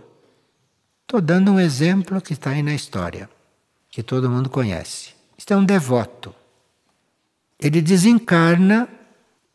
Estou 1.03 1.21
dando 1.21 1.53
um 1.53 1.61
exemplo 1.61 2.21
que 2.21 2.33
está 2.33 2.51
aí 2.51 2.63
na 2.63 2.75
história 2.75 3.31
que 3.89 4.03
todo 4.03 4.29
mundo 4.29 4.51
conhece. 4.51 5.15
Isto 5.37 5.55
é 5.55 5.57
um 5.57 5.65
devoto. 5.65 6.35
Ele 7.61 7.81
desencarna, 7.81 8.89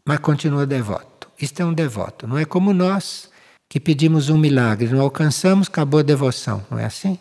mas 0.06 0.20
continua 0.20 0.66
devoto. 0.66 1.30
Isto 1.40 1.62
é 1.62 1.66
um 1.66 1.74
devoto. 1.74 2.28
Não 2.28 2.38
é 2.38 2.46
como 2.46 2.74
nós 2.74 3.30
que 3.70 3.80
pedimos 3.80 4.30
um 4.30 4.38
milagre, 4.38 4.88
não 4.90 5.02
alcançamos, 5.02 5.68
acabou 5.68 6.00
a 6.00 6.04
devoção. 6.04 6.64
Não 6.70 6.78
é 6.78 6.86
assim? 6.86 7.18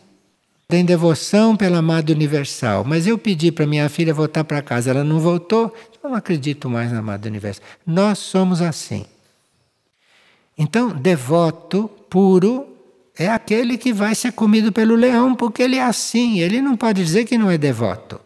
Tem 0.68 0.85
devoção 0.85 1.57
pela 1.57 1.78
Amada 1.78 2.12
Universal, 2.12 2.85
mas 2.85 3.07
eu 3.07 3.16
pedi 3.18 3.53
para 3.53 3.66
minha 3.66 3.89
filha 3.89 4.12
voltar 4.12 4.45
para 4.45 4.62
casa, 4.62 4.91
ela 4.91 5.05
não 5.05 5.18
voltou, 5.18 5.74
eu 6.03 6.11
não 6.11 6.16
acredito 6.16 6.68
mais 6.68 6.91
na 6.91 6.99
Amada 6.99 7.28
Universal. 7.28 7.64
Nós 7.87 8.18
somos 8.18 8.61
assim. 8.61 9.05
Então, 10.57 10.89
devoto 10.91 11.89
puro 12.09 12.66
é 13.16 13.28
aquele 13.28 13.76
que 13.76 13.93
vai 13.93 14.14
ser 14.14 14.33
comido 14.33 14.72
pelo 14.72 14.95
leão, 14.95 15.35
porque 15.35 15.62
ele 15.62 15.76
é 15.76 15.83
assim, 15.83 16.41
ele 16.41 16.61
não 16.61 16.76
pode 16.76 17.03
dizer 17.03 17.24
que 17.24 17.39
não 17.39 17.51
é 17.51 17.59
devoto. 17.59 18.20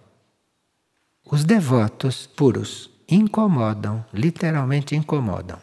Os 1.29 1.45
devotos 1.45 2.27
puros 2.27 2.89
incomodam, 3.09 4.05
literalmente 4.13 4.95
incomodam. 4.95 5.59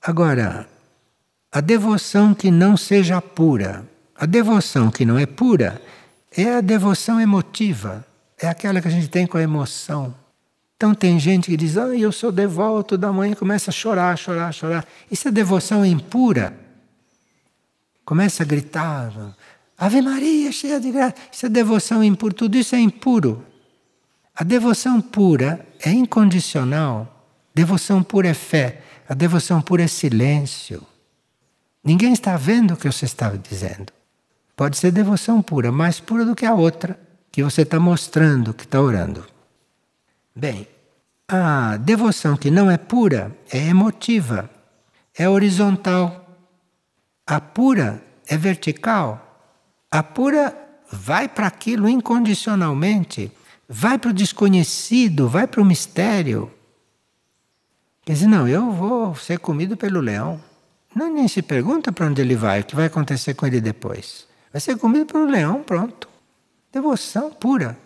Agora, 0.00 0.68
a 1.50 1.60
devoção 1.60 2.34
que 2.34 2.50
não 2.50 2.76
seja 2.76 3.20
pura, 3.20 3.86
a 4.16 4.26
devoção 4.26 4.90
que 4.90 5.04
não 5.04 5.18
é 5.18 5.26
pura, 5.26 5.80
é 6.36 6.56
a 6.56 6.60
devoção 6.60 7.20
emotiva, 7.20 8.04
é 8.38 8.48
aquela 8.48 8.80
que 8.80 8.88
a 8.88 8.90
gente 8.90 9.08
tem 9.08 9.26
com 9.26 9.36
a 9.36 9.42
emoção. 9.42 10.14
Então 10.76 10.94
tem 10.94 11.20
gente 11.20 11.50
que 11.50 11.56
diz, 11.56 11.76
ah, 11.76 11.94
eu 11.94 12.10
sou 12.10 12.32
devoto 12.32 12.98
da 12.98 13.10
e 13.28 13.36
começa 13.36 13.70
a 13.70 13.72
chorar, 13.72 14.16
chorar, 14.18 14.52
chorar. 14.52 14.86
Isso 15.10 15.28
é 15.28 15.30
devoção 15.30 15.84
impura 15.84 16.62
começa 18.04 18.42
a 18.42 18.46
gritar, 18.46 19.12
Ave 19.78 20.02
Maria, 20.02 20.52
cheia 20.52 20.78
de 20.78 20.90
graça. 20.92 21.14
Isso 21.30 21.46
é 21.46 21.48
devoção 21.48 22.04
impura, 22.04 22.34
tudo 22.34 22.56
isso 22.56 22.74
é 22.74 22.78
impuro. 22.78 23.44
A 24.34 24.44
devoção 24.44 25.00
pura 25.00 25.66
é 25.80 25.90
incondicional. 25.90 27.26
Devoção 27.54 28.02
pura 28.02 28.28
é 28.28 28.34
fé. 28.34 28.82
A 29.08 29.14
devoção 29.14 29.60
pura 29.60 29.82
é 29.82 29.86
silêncio. 29.86 30.82
Ninguém 31.84 32.12
está 32.12 32.36
vendo 32.36 32.74
o 32.74 32.76
que 32.76 32.90
você 32.90 33.04
está 33.04 33.30
dizendo. 33.30 33.92
Pode 34.56 34.76
ser 34.76 34.90
devoção 34.90 35.42
pura, 35.42 35.72
mais 35.72 35.98
pura 35.98 36.24
do 36.24 36.34
que 36.34 36.46
a 36.46 36.54
outra, 36.54 36.98
que 37.30 37.42
você 37.42 37.62
está 37.62 37.80
mostrando 37.80 38.54
que 38.54 38.64
está 38.64 38.80
orando. 38.80 39.26
Bem, 40.34 40.68
a 41.28 41.76
devoção 41.76 42.36
que 42.36 42.50
não 42.50 42.70
é 42.70 42.76
pura 42.76 43.36
é 43.50 43.58
emotiva, 43.68 44.48
é 45.16 45.28
horizontal. 45.28 46.36
A 47.26 47.40
pura 47.40 48.02
é 48.26 48.36
vertical. 48.36 49.50
A 49.90 50.02
pura 50.02 50.56
vai 50.90 51.28
para 51.28 51.46
aquilo 51.46 51.88
incondicionalmente, 51.88 53.32
vai 53.72 53.96
para 53.96 54.10
o 54.10 54.14
desconhecido, 54.14 55.28
vai 55.28 55.46
para 55.46 55.62
o 55.62 55.64
mistério. 55.64 56.52
Quer 58.04 58.12
dizer, 58.12 58.26
não, 58.26 58.46
eu 58.46 58.70
vou 58.70 59.14
ser 59.14 59.38
comido 59.38 59.76
pelo 59.76 60.00
leão. 60.00 60.38
Não, 60.94 61.12
nem 61.12 61.26
se 61.26 61.40
pergunta 61.40 61.90
para 61.90 62.06
onde 62.06 62.20
ele 62.20 62.36
vai, 62.36 62.60
o 62.60 62.64
que 62.64 62.76
vai 62.76 62.84
acontecer 62.84 63.32
com 63.32 63.46
ele 63.46 63.62
depois. 63.62 64.26
Vai 64.52 64.60
ser 64.60 64.76
comido 64.76 65.06
pelo 65.06 65.24
leão, 65.24 65.62
pronto. 65.62 66.06
Devoção 66.70 67.30
pura. 67.30 67.78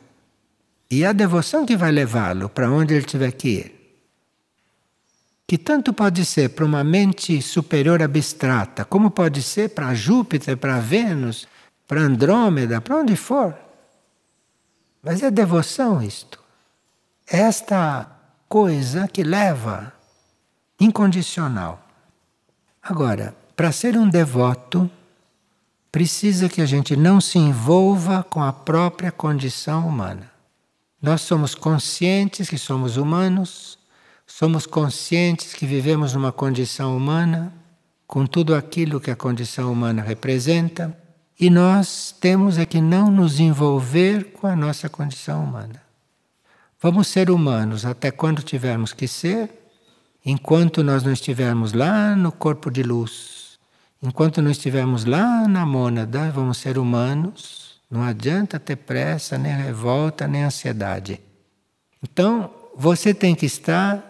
E 0.91 1.05
a 1.05 1.13
devoção 1.13 1.65
que 1.65 1.77
vai 1.77 1.93
levá-lo 1.93 2.49
para 2.49 2.69
onde 2.69 2.95
ele 2.95 3.05
tiver 3.05 3.31
que 3.31 3.49
ir 3.49 3.77
que 5.49 5.57
tanto 5.57 5.93
pode 5.93 6.25
ser 6.25 6.51
para 6.51 6.65
uma 6.65 6.83
mente 6.83 7.41
superior 7.41 8.03
abstrata, 8.03 8.85
como 8.85 9.13
pode 9.13 9.41
ser 9.43 9.69
para 9.71 9.95
Júpiter, 9.95 10.57
para 10.57 10.81
Vênus, 10.81 11.47
para 11.87 12.01
Andrômeda, 12.01 12.81
para 12.81 12.97
onde 12.97 13.15
for. 13.15 13.55
Mas 15.07 15.23
é 15.23 15.31
devoção 15.31 16.03
isto. 16.03 16.39
É 17.31 17.39
esta 17.39 18.11
coisa 18.49 19.09
que 19.09 19.23
leva 19.23 19.93
incondicional. 20.79 21.83
Agora, 22.83 23.35
para 23.55 23.73
ser 23.73 23.97
um 23.97 24.09
devoto, 24.09 24.91
precisa 25.91 26.49
que 26.49 26.61
a 26.61 26.67
gente 26.67 26.97
não 26.97 27.21
se 27.21 27.39
envolva 27.39 28.23
com 28.23 28.43
a 28.43 28.53
própria 28.53 29.11
condição 29.11 29.89
humana. 29.89 30.31
Nós 31.01 31.23
somos 31.23 31.55
conscientes 31.55 32.51
que 32.51 32.59
somos 32.59 32.97
humanos, 32.97 33.79
Somos 34.27 34.67
conscientes 34.67 35.55
que 35.55 35.65
vivemos 35.65 36.13
numa 36.13 36.33
condição 36.33 36.97
humana, 36.97 37.53
com 38.09 38.27
tudo 38.27 38.57
aquilo 38.57 39.01
que 39.01 39.11
a 39.11 39.17
condição 39.17 39.73
humana 39.73 40.03
representa, 40.03 40.97
e 41.39 41.51
nós 41.51 42.15
temos 42.19 42.57
é 42.57 42.65
que 42.65 42.81
não 42.81 43.11
nos 43.11 43.39
envolver 43.39 44.33
com 44.33 44.47
a 44.47 44.57
nossa 44.57 44.89
condição 44.89 45.45
humana. 45.45 45.83
Vamos 46.81 47.09
ser 47.09 47.31
humanos 47.31 47.85
até 47.85 48.11
quando 48.11 48.43
tivermos 48.43 48.93
que 48.93 49.07
ser, 49.07 49.51
enquanto 50.25 50.83
nós 50.83 51.03
não 51.03 51.13
estivermos 51.13 51.73
lá 51.73 52.17
no 52.17 52.33
corpo 52.33 52.71
de 52.71 52.83
luz, 52.83 53.59
enquanto 54.03 54.41
não 54.41 54.51
estivermos 54.51 55.05
lá 55.05 55.47
na 55.47 55.67
mônada, 55.67 56.31
vamos 56.31 56.59
ser 56.59 56.79
humanos. 56.79 57.81
Não 57.91 58.03
adianta 58.03 58.59
ter 58.59 58.77
pressa, 58.77 59.39
nem 59.39 59.53
revolta, 59.53 60.27
nem 60.27 60.43
ansiedade. 60.43 61.21
Então, 62.03 62.51
você 62.77 63.15
tem 63.15 63.35
que 63.35 63.47
estar 63.47 64.03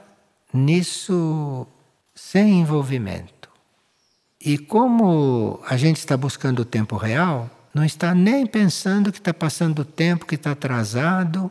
nisso 0.53 1.67
sem 2.15 2.61
envolvimento. 2.61 3.36
E 4.47 4.57
como 4.57 5.61
a 5.67 5.77
gente 5.77 5.97
está 5.97 6.17
buscando 6.17 6.61
o 6.61 6.65
tempo 6.65 6.97
real, 6.97 7.51
não 7.75 7.85
está 7.85 8.15
nem 8.15 8.47
pensando 8.47 9.11
que 9.11 9.19
está 9.19 9.35
passando 9.35 9.81
o 9.81 9.85
tempo, 9.85 10.25
que 10.25 10.37
está 10.37 10.53
atrasado, 10.53 11.51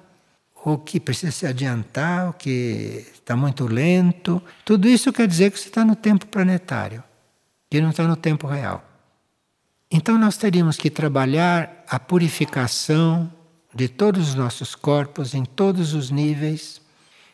ou 0.63 0.77
que 0.77 0.97
precisa 0.97 1.29
se 1.33 1.45
adiantar, 1.45 2.27
ou 2.27 2.31
que 2.31 3.05
está 3.13 3.35
muito 3.35 3.67
lento. 3.67 4.41
Tudo 4.63 4.87
isso 4.87 5.11
quer 5.11 5.27
dizer 5.27 5.51
que 5.51 5.59
você 5.59 5.67
está 5.67 5.83
no 5.83 5.93
tempo 5.93 6.25
planetário, 6.27 7.03
que 7.69 7.81
não 7.81 7.89
está 7.89 8.07
no 8.07 8.15
tempo 8.15 8.47
real. 8.47 8.81
Então 9.91 10.17
nós 10.17 10.37
teríamos 10.37 10.77
que 10.77 10.89
trabalhar 10.89 11.83
a 11.89 11.99
purificação 11.99 13.29
de 13.73 13.89
todos 13.89 14.29
os 14.29 14.35
nossos 14.35 14.73
corpos 14.73 15.33
em 15.33 15.43
todos 15.43 15.93
os 15.93 16.09
níveis, 16.09 16.79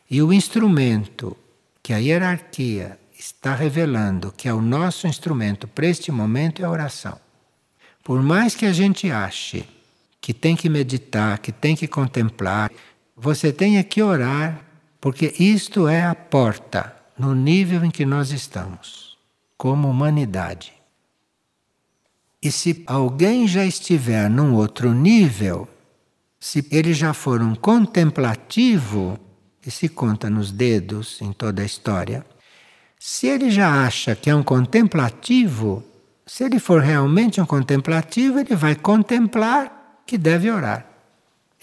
e 0.09 0.23
o 0.23 0.33
instrumento 0.33 1.37
que 1.83 1.93
a 1.93 1.97
hierarquia 1.97 2.99
está 3.21 3.53
revelando 3.53 4.33
que 4.35 4.47
é 4.47 4.53
o 4.53 4.61
nosso 4.61 5.05
instrumento 5.05 5.67
para 5.67 5.85
este 5.85 6.11
momento 6.11 6.61
é 6.61 6.65
a 6.65 6.71
oração. 6.71 7.19
Por 8.03 8.21
mais 8.21 8.55
que 8.55 8.65
a 8.65 8.73
gente 8.73 9.11
ache 9.11 9.63
que 10.19 10.33
tem 10.33 10.55
que 10.55 10.67
meditar, 10.67 11.37
que 11.37 11.51
tem 11.51 11.75
que 11.75 11.87
contemplar, 11.87 12.71
você 13.15 13.53
tem 13.53 13.81
que 13.83 14.01
orar, 14.01 14.65
porque 14.99 15.33
isto 15.39 15.87
é 15.87 16.03
a 16.03 16.15
porta 16.15 16.95
no 17.17 17.35
nível 17.35 17.85
em 17.85 17.91
que 17.91 18.05
nós 18.05 18.31
estamos, 18.31 19.17
como 19.55 19.87
humanidade. 19.87 20.73
E 22.41 22.51
se 22.51 22.83
alguém 22.87 23.47
já 23.47 23.63
estiver 23.63 24.29
num 24.31 24.55
outro 24.55 24.93
nível, 24.93 25.67
se 26.39 26.67
ele 26.71 26.91
já 26.91 27.13
for 27.13 27.39
um 27.39 27.53
contemplativo, 27.53 29.19
e 29.63 29.69
se 29.69 29.87
conta 29.87 30.27
nos 30.27 30.51
dedos 30.51 31.21
em 31.21 31.31
toda 31.31 31.61
a 31.61 31.65
história, 31.65 32.25
se 33.03 33.25
ele 33.25 33.49
já 33.49 33.83
acha 33.83 34.15
que 34.15 34.29
é 34.29 34.35
um 34.35 34.43
contemplativo, 34.43 35.83
se 36.23 36.43
ele 36.43 36.59
for 36.59 36.79
realmente 36.79 37.41
um 37.41 37.45
contemplativo, 37.47 38.37
ele 38.37 38.55
vai 38.55 38.75
contemplar 38.75 40.03
que 40.05 40.19
deve 40.19 40.51
orar. 40.51 40.85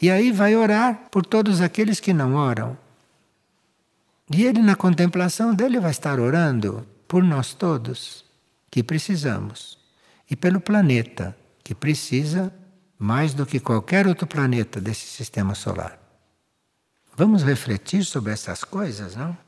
E 0.03 0.11
aí 0.11 0.33
vai 0.33 0.57
orar 0.57 1.07
por 1.13 1.25
todos 1.25 1.61
aqueles 1.61 2.01
que 2.01 2.13
não 2.13 2.35
oram. 2.35 2.77
E 4.29 4.45
ele, 4.45 4.61
na 4.61 4.75
contemplação 4.75 5.55
dele, 5.55 5.79
vai 5.79 5.93
estar 5.93 6.19
orando 6.19 6.85
por 7.07 7.23
nós 7.23 7.55
todos 7.55 8.25
que 8.69 8.83
precisamos 8.83 9.79
e 10.29 10.35
pelo 10.35 10.61
planeta 10.61 11.39
que 11.63 11.73
precisa 11.73 12.53
mais 12.99 13.33
do 13.33 13.47
que 13.47 13.61
qualquer 13.61 14.09
outro 14.09 14.27
planeta 14.27 14.81
desse 14.81 15.07
sistema 15.07 15.55
solar. 15.55 16.01
Vamos 17.17 17.45
refletir 17.45 18.05
sobre 18.05 18.33
essas 18.33 18.65
coisas, 18.65 19.15
não? 19.15 19.39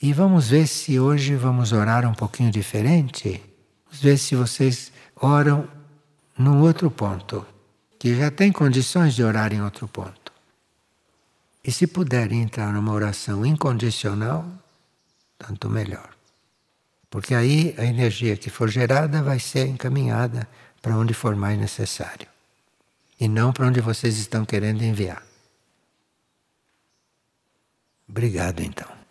E 0.00 0.12
vamos 0.12 0.50
ver 0.50 0.66
se 0.66 1.00
hoje 1.00 1.34
vamos 1.34 1.72
orar 1.72 2.04
um 2.06 2.12
pouquinho 2.12 2.50
diferente. 2.50 3.42
Vamos 3.86 4.00
ver 4.02 4.18
se 4.18 4.36
vocês 4.36 4.92
oram 5.16 5.68
num 6.36 6.60
outro 6.60 6.90
ponto 6.90 7.46
que 7.98 8.14
já 8.14 8.30
tem 8.30 8.52
condições 8.52 9.14
de 9.14 9.24
orar 9.24 9.52
em 9.54 9.62
outro 9.62 9.88
ponto. 9.88 10.32
E 11.64 11.72
se 11.72 11.86
puderem 11.86 12.42
entrar 12.42 12.72
numa 12.72 12.92
oração 12.92 13.44
incondicional, 13.44 14.46
tanto 15.38 15.68
melhor. 15.70 16.10
Porque 17.08 17.34
aí 17.34 17.74
a 17.78 17.84
energia 17.84 18.36
que 18.36 18.50
for 18.50 18.68
gerada 18.68 19.22
vai 19.22 19.40
ser 19.40 19.66
encaminhada 19.66 20.46
para 20.82 20.96
onde 20.96 21.14
for 21.14 21.34
mais 21.34 21.58
necessário. 21.58 22.28
E 23.18 23.26
não 23.26 23.52
para 23.52 23.66
onde 23.66 23.80
vocês 23.80 24.18
estão 24.18 24.44
querendo 24.44 24.82
enviar. 24.82 25.22
Obrigado 28.08 28.60
então. 28.60 29.05